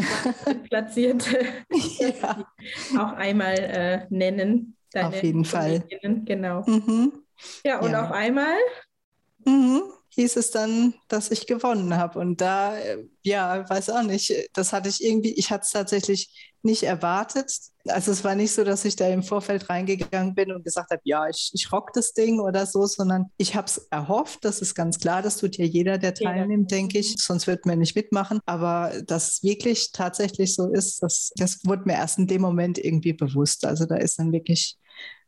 Platzierte. 0.69 1.39
ja. 1.99 2.45
Auch 2.99 3.13
einmal 3.15 3.55
äh, 3.59 4.07
nennen. 4.11 4.77
Auf 4.95 5.23
jeden 5.23 5.45
Fall. 5.45 5.85
Genau. 6.25 6.63
Mhm. 6.67 7.25
Ja, 7.65 7.81
und 7.81 7.93
ja. 7.93 8.05
auf 8.05 8.13
einmal 8.13 8.57
mhm 9.45 9.83
hieß 10.11 10.37
es 10.37 10.51
dann, 10.51 10.95
dass 11.09 11.31
ich 11.31 11.47
gewonnen 11.47 11.97
habe. 11.97 12.19
Und 12.19 12.41
da, 12.41 12.77
äh, 12.77 12.99
ja, 13.23 13.69
weiß 13.69 13.91
auch 13.91 14.03
nicht, 14.03 14.33
das 14.53 14.73
hatte 14.73 14.89
ich 14.89 15.03
irgendwie, 15.03 15.33
ich 15.35 15.51
hatte 15.51 15.65
es 15.65 15.71
tatsächlich 15.71 16.51
nicht 16.63 16.83
erwartet. 16.83 17.53
Also 17.89 18.13
es 18.13 18.23
war 18.25 18.35
nicht 18.35 18.53
so, 18.53 18.65
dass 18.65 18.85
ich 18.85 18.97
da 18.97 19.09
im 19.09 19.23
Vorfeld 19.23 19.71
reingegangen 19.71 20.35
bin 20.35 20.53
und 20.53 20.65
gesagt 20.65 20.91
habe, 20.91 21.01
ja, 21.05 21.29
ich, 21.29 21.51
ich 21.55 21.73
rock 21.73 21.93
das 21.95 22.13
Ding 22.13 22.41
oder 22.41 22.67
so, 22.67 22.85
sondern 22.87 23.27
ich 23.39 23.55
habe 23.55 23.67
es 23.67 23.79
erhofft, 23.91 24.45
das 24.45 24.61
ist 24.61 24.75
ganz 24.75 24.99
klar, 24.99 25.23
das 25.23 25.39
tut 25.39 25.57
ja 25.57 25.65
jeder, 25.65 25.97
der 25.97 26.13
teilnimmt, 26.13 26.71
denke 26.71 26.99
ich, 26.99 27.15
sonst 27.17 27.47
wird 27.47 27.65
man 27.65 27.79
nicht 27.79 27.97
mitmachen. 27.97 28.41
Aber 28.45 28.93
dass 29.07 29.35
es 29.35 29.43
wirklich 29.43 29.93
tatsächlich 29.93 30.55
so 30.55 30.71
ist, 30.71 31.03
das, 31.03 31.33
das 31.37 31.61
wurde 31.65 31.85
mir 31.87 31.95
erst 31.95 32.19
in 32.19 32.27
dem 32.27 32.43
Moment 32.43 32.79
irgendwie 32.79 33.15
bewusst. 33.15 33.65
Also 33.65 33.87
da 33.87 33.97
ist 33.97 34.19
dann 34.19 34.33
wirklich, 34.33 34.77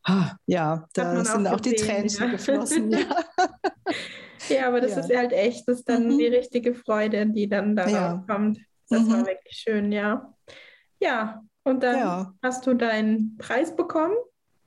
ah, 0.04 0.32
ja, 0.46 0.86
da 0.92 1.24
sind 1.24 1.46
auch, 1.46 1.54
auch 1.54 1.60
die 1.60 1.74
Tränen 1.74 2.08
ja. 2.08 2.26
geflossen. 2.26 2.92
Ja. 2.92 3.24
Ja, 4.48 4.68
aber 4.68 4.80
das 4.80 4.92
ja. 4.92 5.00
ist 5.00 5.16
halt 5.16 5.32
echt, 5.32 5.68
das 5.68 5.80
ist 5.80 5.88
dann 5.88 6.08
mhm. 6.08 6.18
die 6.18 6.26
richtige 6.26 6.74
Freude, 6.74 7.26
die 7.26 7.48
dann 7.48 7.76
darauf 7.76 7.92
ja. 7.92 8.24
kommt. 8.28 8.58
Das 8.88 9.02
mhm. 9.02 9.12
war 9.12 9.26
wirklich 9.26 9.56
schön, 9.56 9.92
ja. 9.92 10.34
Ja, 11.00 11.42
und 11.64 11.82
dann 11.82 12.34
hast 12.42 12.66
du 12.66 12.74
deinen 12.74 13.36
Preis 13.38 13.74
bekommen. 13.74 14.16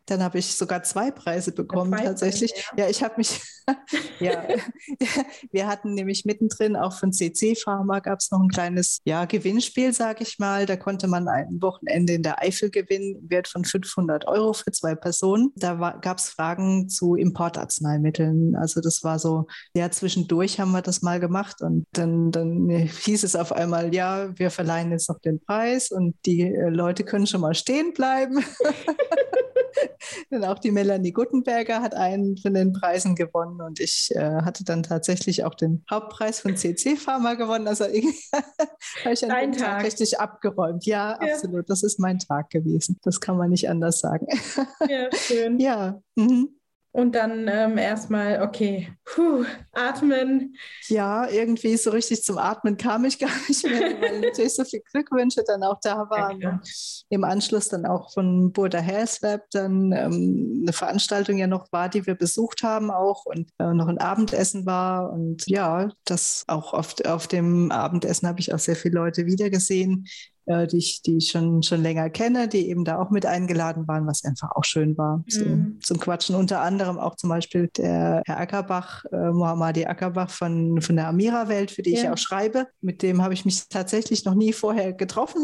Dann 0.08 0.22
habe 0.22 0.38
ich 0.38 0.56
sogar 0.56 0.84
zwei 0.84 1.12
Preise 1.12 1.52
bekommen, 1.52 1.92
Preise, 1.92 2.06
tatsächlich. 2.06 2.52
Ja, 2.78 2.84
ja 2.84 2.90
ich 2.90 3.04
habe 3.04 3.16
mich, 3.18 3.42
ja, 4.20 4.48
wir 5.52 5.68
hatten 5.68 5.94
nämlich 5.94 6.26
mittendrin 6.26 6.76
auch 6.76 6.94
von 6.98 7.12
CC 7.12 7.56
Pharma 7.56 8.00
gab 8.00 8.20
es 8.20 8.32
noch 8.32 8.42
ein 8.42 8.50
kleines 8.50 9.02
ja, 9.06 9.26
Gewinnspiel, 9.26 9.94
sage 9.94 10.24
ich 10.24 10.38
mal. 10.38 10.66
Da 10.66 10.76
konnte 10.76 11.08
man 11.08 11.28
ein 11.28 11.62
Wochenende 11.62 12.14
in 12.14 12.24
der 12.24 12.42
Eifel 12.42 12.70
gewinnen, 12.70 13.18
Wert 13.30 13.48
von 13.48 13.66
500 13.66 14.28
Euro 14.28 14.54
für 14.54 14.72
zwei 14.72 14.96
Personen. 14.96 15.52
Da 15.56 15.98
gab 16.02 16.20
es 16.20 16.30
Fragen 16.30 16.88
zu 16.90 17.16
Importarzneimitteln. 17.16 18.56
Also 18.56 18.82
das 18.82 19.04
war 19.04 19.20
so, 19.20 19.48
ja, 19.74 19.90
zwischendurch 19.90 20.60
haben 20.60 20.72
wir 20.72 20.82
das 20.82 21.02
mal 21.02 21.20
gemacht 21.20 21.62
und 21.62 21.86
dann, 21.94 22.32
dann 22.32 22.70
hieß 22.70 23.24
es 23.24 23.36
auf 23.36 23.52
einmal, 23.52 23.94
ja, 23.94 24.38
wir 24.38 24.52
verleihen 24.52 24.92
jetzt 24.92 25.10
noch 25.10 25.20
den 25.20 25.40
Preis 25.40 25.92
und 25.92 26.16
die 26.26 26.42
äh, 26.42 26.70
Leute 26.70 27.04
können 27.04 27.28
schon 27.28 27.42
mal 27.42 27.56
stehen 27.56 27.94
bleiben. 27.94 28.44
Denn 30.32 30.44
auch 30.44 30.60
die 30.60 30.72
Melanie 30.72 31.12
Guttenberger 31.12 31.82
hat 31.82 31.96
einen 31.96 32.38
von 32.38 32.54
den 32.54 32.74
Preisen 32.74 33.16
gewonnen 33.16 33.62
und 33.62 33.80
ich 33.80 34.10
äh, 34.16 34.42
hatte 34.42 34.64
dann 34.64 34.84
tatsächlich 34.84 35.44
auch 35.44 35.56
den 35.56 35.84
Hauptpreis 35.90 36.40
von 36.40 36.56
CC 36.56 36.96
Pharma 36.96 37.34
gewonnen. 37.36 37.68
Also 37.68 37.86
irgendwie 37.86 38.16
habe 39.04 39.14
ich 39.14 39.24
an 39.24 39.30
dem 39.30 39.52
Tag. 39.54 39.60
Tag 39.60 39.84
richtig 39.84 40.20
abgeräumt. 40.20 40.86
Ja, 40.86 41.18
ja, 41.22 41.34
absolut. 41.34 41.70
Das 41.70 41.84
ist 41.84 42.00
mein 42.00 42.20
Tag 42.20 42.50
gewesen. 42.50 43.00
Das 43.04 43.20
kann 43.20 43.38
man 43.38 43.50
nicht 43.50 43.70
anders 43.70 44.00
sagen. 44.00 44.28
Ja, 44.88 45.10
schön. 45.14 45.60
ja. 45.60 46.02
Mhm. 46.16 46.50
Und 46.96 47.14
dann 47.14 47.50
ähm, 47.50 47.78
erstmal, 47.78 48.42
okay, 48.42 48.88
puh, 49.04 49.44
atmen. 49.74 50.56
Ja, 50.88 51.30
irgendwie 51.30 51.76
so 51.76 51.90
richtig 51.90 52.24
zum 52.24 52.38
Atmen 52.38 52.78
kam 52.78 53.04
ich 53.04 53.20
gar 53.20 53.36
nicht 53.50 53.66
mehr, 53.66 53.82
weil 54.02 54.22
natürlich 54.22 54.56
so 54.56 54.64
viele 54.64 54.82
Glückwünsche 54.94 55.44
dann 55.46 55.62
auch 55.64 55.78
da 55.82 56.10
waren. 56.10 56.40
Ja, 56.40 56.62
Im 57.10 57.26
Anschluss 57.26 57.68
dann 57.68 57.86
auch 57.86 58.14
von 58.14 58.54
Burda 58.54 58.80
Health 58.80 59.20
Lab 59.24 59.42
dann 59.52 59.92
ähm, 59.92 60.62
eine 60.62 60.72
Veranstaltung 60.72 61.38
ja 61.38 61.48
noch 61.48 61.70
war, 61.74 61.90
die 61.90 62.08
wir 62.08 62.16
besucht 62.16 62.64
haben 62.64 62.90
auch 62.90 63.26
und 63.26 63.52
äh, 63.60 63.74
noch 63.74 63.90
ein 63.90 63.98
Abendessen 63.98 64.66
war. 64.66 65.12
Und 65.12 65.46
ja, 65.48 65.90
das 66.06 66.46
auch 66.48 66.72
oft 66.72 67.06
auf 67.06 67.28
dem 67.28 67.72
Abendessen 67.72 68.26
habe 68.26 68.40
ich 68.40 68.54
auch 68.54 68.60
sehr 68.60 68.78
viele 68.78 68.96
Leute 68.96 69.26
wiedergesehen, 69.26 70.08
äh, 70.46 70.68
die, 70.68 70.78
ich, 70.78 71.02
die 71.02 71.18
ich 71.18 71.32
schon, 71.32 71.64
schon 71.64 71.82
länger 71.82 72.10
kenne, 72.10 72.48
die 72.48 72.70
eben 72.70 72.86
da 72.86 73.00
auch 73.00 73.10
mit 73.10 73.26
eingeladen 73.26 73.88
waren, 73.88 74.08
was 74.08 74.24
einfach 74.24 74.52
auch 74.56 74.64
schön 74.64 74.98
war 74.98 75.18
mhm. 75.18 75.30
zum, 75.30 75.80
zum 75.82 76.00
Quatschen. 76.00 76.36
Unter 76.36 76.62
anderem 76.62 76.98
auch 76.98 77.16
zum 77.16 77.30
Beispiel 77.30 77.70
der 77.78 78.24
Herr 78.26 78.40
Ackerbach, 78.40 79.06
äh, 79.12 79.32
Mohammadi 79.32 79.86
Ackerbach 79.86 80.30
von, 80.30 80.82
von 80.82 80.96
der 80.96 81.08
Amira-Welt, 81.08 81.72
für 81.72 81.82
die 81.82 81.94
ja. 81.94 82.04
ich 82.04 82.10
auch 82.10 82.18
schreibe. 82.18 82.68
Mit 82.82 83.02
dem 83.02 83.22
habe 83.22 83.34
ich 83.34 83.46
mich 83.46 83.68
tatsächlich 83.68 84.26
noch 84.26 84.36
nie 84.36 84.54
vorher 84.54 84.94
getroffen, 84.94 85.42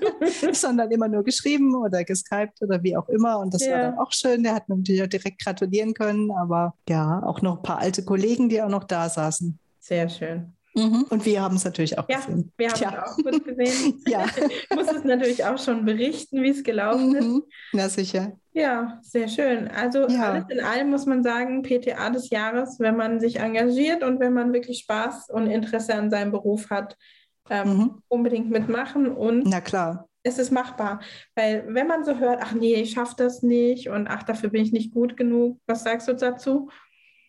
sondern 0.52 0.90
immer 0.90 1.08
nur 1.08 1.24
geschrieben 1.24 1.74
oder 1.76 2.04
geskypt 2.04 2.62
oder 2.62 2.82
wie 2.82 2.96
auch 2.96 3.08
immer. 3.08 3.38
Und 3.38 3.54
das 3.54 3.64
ja. 3.64 3.72
war 3.72 3.78
dann 3.82 3.98
auch 3.98 4.12
schön. 4.12 4.42
Der 4.42 4.54
hat 4.54 4.68
mir 4.68 4.76
natürlich 4.76 5.02
auch 5.02 5.08
direkt 5.08 5.44
gratulieren 5.44 5.94
können, 5.94 6.30
aber 6.30 6.74
ja, 6.88 7.22
auch 7.22 7.42
noch 7.42 7.58
ein 7.58 7.62
paar 7.62 7.78
alte 7.78 8.04
Kollegen, 8.04 8.48
die 8.48 8.62
auch 8.62 8.68
noch 8.68 8.84
da 8.84 9.08
saßen. 9.08 9.58
Sehr 9.78 10.08
schön. 10.08 10.52
Mhm. 10.74 11.04
Und 11.10 11.26
wir 11.26 11.42
haben 11.42 11.56
es 11.56 11.64
natürlich 11.64 11.98
auch 11.98 12.08
ja, 12.08 12.18
gesehen. 12.18 12.52
Wir 12.56 12.68
haben 12.70 12.80
ja. 12.80 13.04
es 13.04 13.10
auch 13.10 13.16
gut 13.16 13.44
gesehen. 13.44 14.02
ja. 14.06 14.24
ich 14.26 14.76
muss 14.76 14.90
es 14.90 15.04
natürlich 15.04 15.44
auch 15.44 15.58
schon 15.58 15.84
berichten, 15.84 16.42
wie 16.42 16.50
es 16.50 16.62
gelaufen 16.62 17.14
ist. 17.14 17.26
Mhm. 17.26 17.42
Na 17.72 17.88
sicher. 17.88 18.32
Ja, 18.52 18.98
sehr 19.02 19.28
schön. 19.28 19.68
Also 19.68 20.08
ja. 20.08 20.30
alles 20.30 20.44
in 20.48 20.60
allem 20.60 20.90
muss 20.90 21.06
man 21.06 21.22
sagen, 21.22 21.62
PTA 21.62 22.10
des 22.10 22.30
Jahres, 22.30 22.78
wenn 22.78 22.96
man 22.96 23.20
sich 23.20 23.40
engagiert 23.40 24.02
und 24.02 24.20
wenn 24.20 24.32
man 24.32 24.52
wirklich 24.52 24.80
Spaß 24.80 25.30
und 25.30 25.46
Interesse 25.48 25.94
an 25.94 26.10
seinem 26.10 26.32
Beruf 26.32 26.70
hat, 26.70 26.96
ähm, 27.48 27.76
mhm. 27.76 28.02
unbedingt 28.08 28.50
mitmachen. 28.50 29.08
Und 29.08 29.46
Na 29.46 29.60
klar. 29.60 30.08
Es 30.22 30.38
ist 30.38 30.52
machbar. 30.52 31.00
Weil 31.34 31.64
wenn 31.68 31.86
man 31.86 32.04
so 32.04 32.18
hört, 32.18 32.40
ach 32.42 32.52
nee, 32.52 32.74
ich 32.74 32.92
schaffe 32.92 33.14
das 33.16 33.42
nicht 33.42 33.88
und 33.88 34.06
ach, 34.06 34.22
dafür 34.22 34.50
bin 34.50 34.62
ich 34.62 34.72
nicht 34.72 34.92
gut 34.92 35.16
genug, 35.16 35.58
was 35.66 35.82
sagst 35.82 36.08
du 36.08 36.12
dazu? 36.12 36.68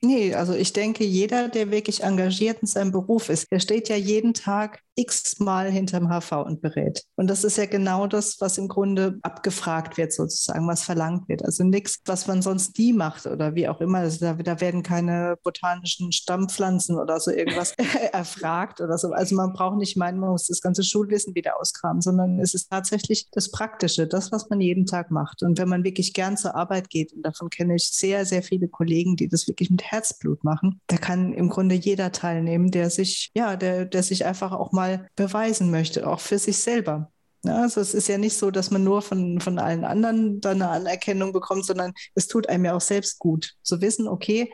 Nee, 0.04 0.34
also 0.34 0.54
ich 0.54 0.74
denke, 0.74 1.04
jeder, 1.04 1.48
der 1.48 1.70
wirklich 1.70 2.02
engagiert 2.02 2.60
in 2.62 2.68
seinem 2.68 2.92
Beruf 2.92 3.30
ist, 3.30 3.52
der 3.52 3.60
steht 3.60 3.88
ja 3.88 3.96
jeden 3.96 4.34
Tag 4.34 4.82
x-mal 4.96 5.72
hinterm 5.72 6.10
HV 6.10 6.32
und 6.46 6.62
berät. 6.62 7.04
Und 7.16 7.30
das 7.30 7.44
ist 7.44 7.58
ja 7.58 7.66
genau 7.66 8.08
das, 8.08 8.38
was 8.40 8.58
im 8.58 8.68
Grunde 8.68 9.20
abgefragt 9.22 9.98
wird, 9.98 10.12
sozusagen, 10.12 10.68
was 10.68 10.84
verlangt 10.84 11.30
wird. 11.30 11.46
Also 11.46 11.64
nichts, 11.64 12.02
was 12.06 12.28
man 12.28 12.42
sonst 12.42 12.78
nie 12.78 12.94
macht 12.94 13.26
oder 13.26 13.56
wie 13.56 13.68
auch 13.68 13.80
immer. 13.80 14.00
Also 14.00 14.20
da, 14.20 14.34
da, 14.34 14.60
werden 14.60 14.84
keine 14.84 15.38
botanischen 15.44 16.12
Stammpflanzen 16.12 17.00
oder 17.00 17.20
so 17.20 17.32
irgendwas 17.32 17.74
erfragt 18.12 18.82
oder 18.82 18.98
so. 18.98 19.12
Also 19.12 19.36
man 19.36 19.54
braucht 19.54 19.78
nicht 19.78 19.98
meinen, 19.98 20.20
man 20.20 20.32
muss 20.32 20.48
das 20.48 20.62
ganze 20.62 20.84
Schulwissen 20.84 21.36
wieder 21.36 21.60
auskramen, 21.60 22.02
sondern 22.02 22.40
es 22.40 22.54
ist 22.54 22.70
tatsächlich 22.70 23.28
das 23.32 23.50
Praktische, 23.50 24.08
das, 24.08 24.32
was 24.32 24.50
man 24.50 24.60
jeden 24.60 24.86
Tag 24.86 25.10
macht. 25.10 25.42
Und 25.42 25.58
wenn 25.58 25.70
man 25.70 25.84
wirklich 25.84 26.14
gern 26.14 26.38
zur 26.38 26.56
Arbeit 26.56 26.90
geht, 26.90 27.14
und 27.14 27.24
davon 27.24 27.50
kenne 27.50 27.76
ich 27.76 27.90
sehr, 27.92 28.26
sehr 28.26 28.44
viele 28.44 28.68
Kollegen, 28.68 29.16
die 29.16 29.30
das 29.30 29.48
wirklich 29.48 29.70
mit 29.70 29.91
Herzblut 29.92 30.44
machen, 30.44 30.80
da 30.88 30.98
kann 30.98 31.34
im 31.34 31.50
Grunde 31.50 31.76
jeder 31.76 32.12
teilnehmen, 32.12 32.72
der 32.72 32.90
sich, 32.90 33.30
ja, 33.36 33.56
der, 33.56 33.86
der 33.86 34.04
sich 34.04 34.26
einfach 34.26 34.52
auch 34.52 34.72
mal 34.72 35.08
beweisen 35.16 35.72
möchte, 35.72 36.08
auch 36.08 36.20
für 36.20 36.40
sich 36.40 36.58
selber. 36.58 37.12
Ja, 37.44 37.64
also 37.64 37.82
es 37.82 37.94
ist 37.94 38.08
ja 38.08 38.18
nicht 38.18 38.38
so, 38.38 38.52
dass 38.52 38.70
man 38.70 38.84
nur 38.84 39.02
von, 39.02 39.40
von 39.42 39.58
allen 39.58 39.84
anderen 39.84 40.42
dann 40.42 40.62
eine 40.62 40.70
Anerkennung 40.70 41.34
bekommt, 41.34 41.66
sondern 41.66 41.94
es 42.14 42.28
tut 42.28 42.48
einem 42.48 42.66
ja 42.66 42.76
auch 42.76 42.82
selbst 42.82 43.18
gut 43.18 43.56
zu 43.64 43.82
wissen, 43.82 44.08
okay, 44.08 44.52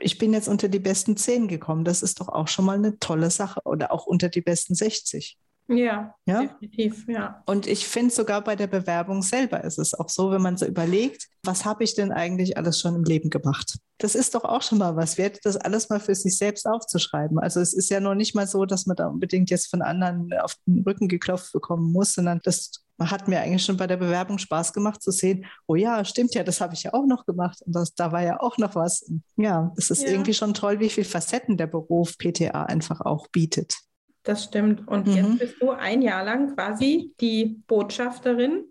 ich 0.00 0.18
bin 0.18 0.32
jetzt 0.32 0.48
unter 0.48 0.68
die 0.68 0.78
besten 0.78 1.16
zehn 1.16 1.48
gekommen. 1.48 1.84
Das 1.84 2.02
ist 2.02 2.20
doch 2.20 2.28
auch 2.28 2.48
schon 2.48 2.64
mal 2.64 2.76
eine 2.76 2.98
tolle 2.98 3.30
Sache. 3.30 3.60
Oder 3.64 3.92
auch 3.92 4.06
unter 4.06 4.28
die 4.28 4.40
besten 4.40 4.74
60. 4.74 5.38
Ja, 5.68 6.14
ja? 6.26 6.42
definitiv, 6.42 7.06
ja. 7.08 7.42
Und 7.46 7.66
ich 7.66 7.86
finde 7.86 8.12
sogar 8.12 8.42
bei 8.42 8.56
der 8.56 8.66
Bewerbung 8.66 9.22
selber 9.22 9.64
ist 9.64 9.78
es 9.78 9.94
auch 9.94 10.08
so, 10.08 10.30
wenn 10.30 10.42
man 10.42 10.56
so 10.56 10.66
überlegt, 10.66 11.28
was 11.44 11.64
habe 11.64 11.84
ich 11.84 11.94
denn 11.94 12.12
eigentlich 12.12 12.56
alles 12.56 12.80
schon 12.80 12.94
im 12.94 13.04
Leben 13.04 13.30
gemacht? 13.30 13.78
Das 13.98 14.14
ist 14.14 14.34
doch 14.34 14.44
auch 14.44 14.62
schon 14.62 14.78
mal 14.78 14.96
was 14.96 15.18
wert, 15.18 15.38
das 15.44 15.56
alles 15.56 15.88
mal 15.88 16.00
für 16.00 16.14
sich 16.14 16.36
selbst 16.36 16.66
aufzuschreiben. 16.66 17.38
Also 17.38 17.60
es 17.60 17.72
ist 17.72 17.90
ja 17.90 18.00
noch 18.00 18.14
nicht 18.14 18.34
mal 18.34 18.46
so, 18.46 18.64
dass 18.64 18.86
man 18.86 18.96
da 18.96 19.06
unbedingt 19.06 19.50
jetzt 19.50 19.70
von 19.70 19.82
anderen 19.82 20.32
auf 20.40 20.56
den 20.66 20.82
Rücken 20.82 21.08
geklopft 21.08 21.52
bekommen 21.52 21.92
muss, 21.92 22.14
sondern 22.14 22.40
das 22.42 22.84
hat 23.00 23.26
mir 23.26 23.40
eigentlich 23.40 23.64
schon 23.64 23.76
bei 23.76 23.86
der 23.86 23.96
Bewerbung 23.96 24.38
Spaß 24.38 24.72
gemacht 24.72 25.02
zu 25.02 25.10
sehen, 25.10 25.46
oh 25.66 25.74
ja, 25.74 26.04
stimmt 26.04 26.34
ja, 26.34 26.44
das 26.44 26.60
habe 26.60 26.74
ich 26.74 26.84
ja 26.84 26.94
auch 26.94 27.06
noch 27.06 27.26
gemacht 27.26 27.60
und 27.62 27.74
das, 27.74 27.94
da 27.94 28.12
war 28.12 28.22
ja 28.22 28.40
auch 28.40 28.58
noch 28.58 28.74
was. 28.74 29.10
Ja, 29.36 29.72
es 29.76 29.90
ist 29.90 30.02
ja. 30.02 30.10
irgendwie 30.10 30.34
schon 30.34 30.54
toll, 30.54 30.78
wie 30.80 30.88
viele 30.88 31.06
Facetten 31.06 31.56
der 31.56 31.66
Beruf 31.66 32.16
PTA 32.18 32.64
einfach 32.64 33.00
auch 33.00 33.28
bietet. 33.28 33.74
Das 34.22 34.44
stimmt. 34.44 34.86
Und 34.86 35.06
mhm. 35.06 35.14
jetzt 35.14 35.38
bist 35.38 35.54
du 35.60 35.70
ein 35.70 36.02
Jahr 36.02 36.24
lang 36.24 36.54
quasi 36.54 37.12
die 37.20 37.62
Botschafterin 37.66 38.64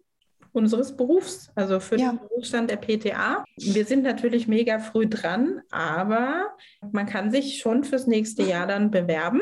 unseres 0.54 0.96
Berufs, 0.98 1.50
also 1.56 1.80
für 1.80 1.98
ja. 1.98 2.12
den 2.12 2.20
Berufsstand 2.20 2.70
der 2.70 2.78
PTA. 2.78 3.46
Wir 3.58 3.86
sind 3.86 4.04
natürlich 4.04 4.48
mega 4.48 4.80
früh 4.80 5.08
dran, 5.08 5.62
aber 5.72 6.48
man 6.92 7.06
kann 7.06 7.32
sich 7.32 7.60
schon 7.60 7.84
fürs 7.84 8.08
nächste 8.08 8.44
Jahr 8.44 8.68
dann 8.68 8.92
bewerben. 8.92 9.42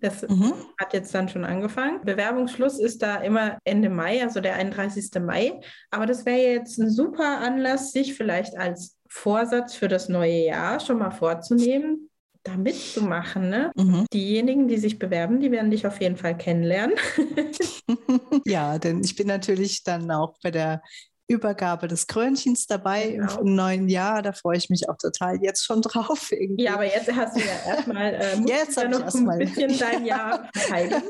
Das 0.00 0.22
mhm. 0.22 0.54
hat 0.78 0.92
jetzt 0.94 1.14
dann 1.14 1.28
schon 1.28 1.44
angefangen. 1.44 2.00
Bewerbungsschluss 2.04 2.78
ist 2.78 3.02
da 3.02 3.16
immer 3.16 3.58
Ende 3.64 3.90
Mai, 3.90 4.22
also 4.22 4.40
der 4.40 4.54
31. 4.54 5.10
Mai. 5.20 5.60
Aber 5.90 6.06
das 6.06 6.24
wäre 6.24 6.54
jetzt 6.54 6.78
ein 6.78 6.90
super 6.90 7.38
Anlass, 7.40 7.92
sich 7.92 8.14
vielleicht 8.14 8.56
als 8.56 8.96
Vorsatz 9.08 9.74
für 9.74 9.88
das 9.88 10.08
neue 10.08 10.44
Jahr 10.44 10.80
schon 10.80 10.98
mal 10.98 11.10
vorzunehmen, 11.10 12.09
da 12.42 12.56
mitzumachen. 12.56 13.48
Ne? 13.50 13.70
Mhm. 13.76 14.06
Diejenigen, 14.12 14.68
die 14.68 14.78
sich 14.78 14.98
bewerben, 14.98 15.40
die 15.40 15.50
werden 15.50 15.70
dich 15.70 15.86
auf 15.86 16.00
jeden 16.00 16.16
Fall 16.16 16.36
kennenlernen. 16.36 16.96
ja, 18.46 18.78
denn 18.78 19.02
ich 19.04 19.16
bin 19.16 19.26
natürlich 19.26 19.82
dann 19.82 20.10
auch 20.10 20.36
bei 20.42 20.50
der 20.50 20.82
Übergabe 21.30 21.86
des 21.86 22.08
Krönchens 22.08 22.66
dabei 22.66 23.12
genau. 23.12 23.40
im 23.40 23.54
neuen 23.54 23.88
Jahr. 23.88 24.20
Da 24.20 24.32
freue 24.32 24.56
ich 24.56 24.68
mich 24.68 24.88
auch 24.88 24.96
total 24.96 25.40
jetzt 25.40 25.64
schon 25.64 25.80
drauf. 25.80 26.32
Irgendwie. 26.32 26.64
Ja, 26.64 26.74
aber 26.74 26.84
jetzt 26.84 27.10
hast 27.14 27.36
du 27.36 27.40
ja 27.40 27.72
erstmal 27.74 28.14
äh, 28.14 28.36
jetzt 28.46 28.76
ja 28.76 28.88
noch 28.88 29.14
ein 29.14 29.38
bisschen 29.38 29.78
dein 29.78 30.04
Jahr 30.04 30.50
verteidigen. 30.52 31.02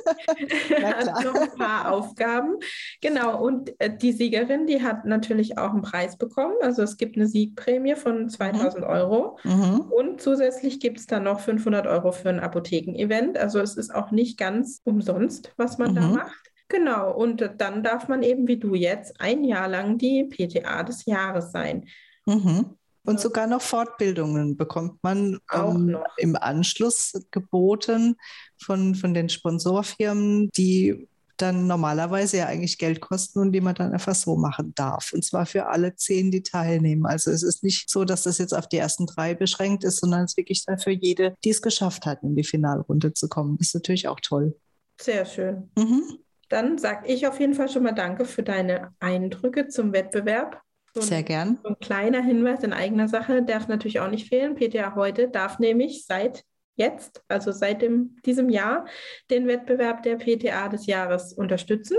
hast 0.85 1.25
noch 1.25 1.35
ein 1.35 1.55
paar 1.57 1.91
Aufgaben. 1.91 2.57
Genau, 3.01 3.43
und 3.43 3.73
äh, 3.81 3.97
die 3.97 4.13
Siegerin, 4.13 4.67
die 4.67 4.83
hat 4.83 5.07
natürlich 5.07 5.57
auch 5.57 5.71
einen 5.71 5.83
Preis 5.83 6.19
bekommen. 6.19 6.55
Also 6.61 6.83
es 6.83 6.99
gibt 6.99 7.17
eine 7.17 7.27
Siegprämie 7.27 7.95
von 7.95 8.29
2000 8.29 8.85
mhm. 8.85 8.91
Euro. 8.91 9.39
Mhm. 9.45 9.81
Und 9.81 10.21
zusätzlich 10.21 10.81
gibt 10.81 10.99
es 10.99 11.07
dann 11.07 11.23
noch 11.23 11.41
500 11.41 11.87
Euro 11.87 12.13
für 12.13 12.29
ein 12.29 12.41
Apotheken-Event. 12.41 13.39
Also 13.39 13.59
es 13.59 13.77
ist 13.79 13.95
auch 13.95 14.11
nicht 14.11 14.39
ganz 14.39 14.83
umsonst, 14.85 15.53
was 15.57 15.79
man 15.79 15.93
mhm. 15.93 15.95
da 15.95 16.03
macht. 16.03 16.50
Genau, 16.71 17.13
und 17.13 17.43
dann 17.59 17.83
darf 17.83 18.07
man 18.07 18.23
eben 18.23 18.47
wie 18.47 18.57
du 18.57 18.77
jetzt 18.77 19.21
ein 19.21 19.43
Jahr 19.43 19.67
lang 19.67 19.99
die 19.99 20.25
PTA 20.25 20.85
des 20.85 21.05
Jahres 21.05 21.51
sein. 21.51 21.87
Mhm. 22.27 22.77
Und 23.05 23.19
sogar 23.19 23.49
noch 23.49 23.61
Fortbildungen 23.61 24.57
bekommt 24.57 25.03
man 25.03 25.41
ähm, 25.53 25.97
im 26.19 26.37
Anschluss 26.37 27.13
geboten 27.33 28.17
von, 28.57 28.95
von 28.95 29.15
den 29.15 29.29
Sponsorfirmen, 29.29 30.51
die 30.51 31.09
dann 31.39 31.67
normalerweise 31.67 32.37
ja 32.37 32.47
eigentlich 32.47 32.79
Geld 32.79 33.01
kosten 33.01 33.41
und 33.41 33.53
die 33.53 33.63
man 33.63 33.75
dann 33.75 33.93
einfach 33.93 34.15
so 34.15 34.37
machen 34.37 34.73
darf. 34.77 35.13
Und 35.13 35.25
zwar 35.25 35.47
für 35.47 35.67
alle 35.67 35.97
zehn, 35.97 36.31
die 36.31 36.43
teilnehmen. 36.43 37.05
Also 37.05 37.33
es 37.33 37.43
ist 37.43 37.65
nicht 37.65 37.91
so, 37.91 38.05
dass 38.05 38.23
das 38.25 38.39
jetzt 38.39 38.55
auf 38.55 38.69
die 38.69 38.77
ersten 38.77 39.07
drei 39.07 39.35
beschränkt 39.35 39.83
ist, 39.83 40.01
sondern 40.01 40.25
es 40.25 40.33
ist 40.33 40.37
wirklich 40.37 40.65
dann 40.67 40.79
für 40.79 40.93
jede, 40.93 41.35
die 41.43 41.51
es 41.51 41.63
geschafft 41.63 42.07
hat, 42.07 42.23
in 42.23 42.37
die 42.37 42.45
Finalrunde 42.45 43.13
zu 43.13 43.29
kommen. 43.29 43.57
Das 43.59 43.69
ist 43.69 43.75
natürlich 43.75 44.07
auch 44.07 44.21
toll. 44.21 44.55
Sehr 45.01 45.25
schön. 45.25 45.71
Mhm. 45.77 46.03
Dann 46.51 46.79
sage 46.79 47.07
ich 47.07 47.27
auf 47.27 47.41
jeden 47.41 47.55
Fall 47.55 47.69
schon 47.69 47.85
mal 47.85 47.93
Danke 47.93 48.27
für 48.27 48.43
deine 48.43 48.93
Eindrücke 48.99 49.69
zum 49.69 49.93
Wettbewerb. 49.93 50.61
So 50.93 51.01
Sehr 51.01 51.23
gern. 51.23 51.59
So 51.63 51.71
ein 51.71 51.79
kleiner 51.79 52.23
Hinweis 52.23 52.65
in 52.65 52.73
eigener 52.73 53.07
Sache 53.09 53.43
darf 53.43 53.69
natürlich 53.69 54.01
auch 54.01 54.11
nicht 54.11 54.29
fehlen. 54.29 54.57
PTA 54.57 54.97
heute 54.97 55.29
darf 55.29 55.61
nämlich 55.61 56.05
seit 56.05 56.45
jetzt, 56.75 57.23
also 57.29 57.53
seit 57.53 57.83
dem, 57.83 58.17
diesem 58.27 58.49
Jahr, 58.49 58.87
den 59.31 59.47
Wettbewerb 59.47 60.03
der 60.03 60.17
PTA 60.17 60.69
des 60.69 60.87
Jahres 60.87 61.33
unterstützen. 61.33 61.97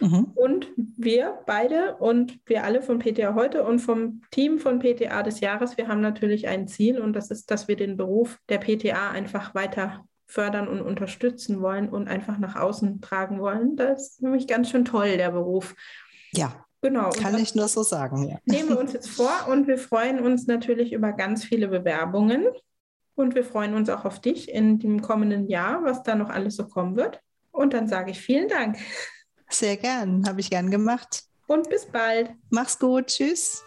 Mhm. 0.00 0.32
Und 0.34 0.72
wir 0.96 1.38
beide 1.46 1.96
und 1.96 2.40
wir 2.46 2.64
alle 2.64 2.80
von 2.80 2.98
PTA 2.98 3.34
heute 3.34 3.62
und 3.62 3.80
vom 3.80 4.22
Team 4.30 4.58
von 4.58 4.78
PTA 4.78 5.22
des 5.22 5.40
Jahres, 5.40 5.76
wir 5.76 5.88
haben 5.88 6.00
natürlich 6.00 6.48
ein 6.48 6.66
Ziel 6.66 6.98
und 6.98 7.12
das 7.12 7.30
ist, 7.30 7.50
dass 7.50 7.68
wir 7.68 7.76
den 7.76 7.98
Beruf 7.98 8.38
der 8.48 8.58
PTA 8.58 9.10
einfach 9.10 9.54
weiter 9.54 10.06
fördern 10.26 10.68
und 10.68 10.80
unterstützen 10.80 11.60
wollen 11.60 11.88
und 11.88 12.08
einfach 12.08 12.38
nach 12.38 12.56
außen 12.56 13.00
tragen 13.00 13.40
wollen. 13.40 13.76
Das 13.76 14.10
ist 14.10 14.22
nämlich 14.22 14.46
ganz 14.46 14.70
schön 14.70 14.84
toll, 14.84 15.16
der 15.16 15.30
Beruf. 15.30 15.74
Ja. 16.32 16.64
Genau. 16.82 17.10
Kann 17.10 17.38
ich 17.38 17.54
nur 17.54 17.68
so 17.68 17.82
sagen, 17.82 18.28
ja. 18.28 18.38
Nehmen 18.44 18.68
wir 18.68 18.78
uns 18.78 18.92
jetzt 18.92 19.08
vor 19.08 19.48
und 19.48 19.66
wir 19.66 19.78
freuen 19.78 20.20
uns 20.20 20.46
natürlich 20.46 20.92
über 20.92 21.12
ganz 21.12 21.42
viele 21.44 21.68
Bewerbungen 21.68 22.46
und 23.14 23.34
wir 23.34 23.44
freuen 23.44 23.74
uns 23.74 23.88
auch 23.88 24.04
auf 24.04 24.20
dich 24.20 24.50
in 24.50 24.78
dem 24.78 25.02
kommenden 25.02 25.48
Jahr, 25.48 25.82
was 25.82 26.02
da 26.02 26.14
noch 26.14 26.28
alles 26.28 26.56
so 26.56 26.68
kommen 26.68 26.96
wird. 26.96 27.20
Und 27.50 27.72
dann 27.72 27.88
sage 27.88 28.10
ich 28.10 28.20
vielen 28.20 28.48
Dank. 28.48 28.76
Sehr 29.48 29.76
gern, 29.76 30.28
habe 30.28 30.40
ich 30.40 30.50
gern 30.50 30.70
gemacht. 30.70 31.24
Und 31.46 31.68
bis 31.70 31.86
bald. 31.86 32.30
Mach's 32.50 32.78
gut, 32.78 33.06
tschüss. 33.06 33.65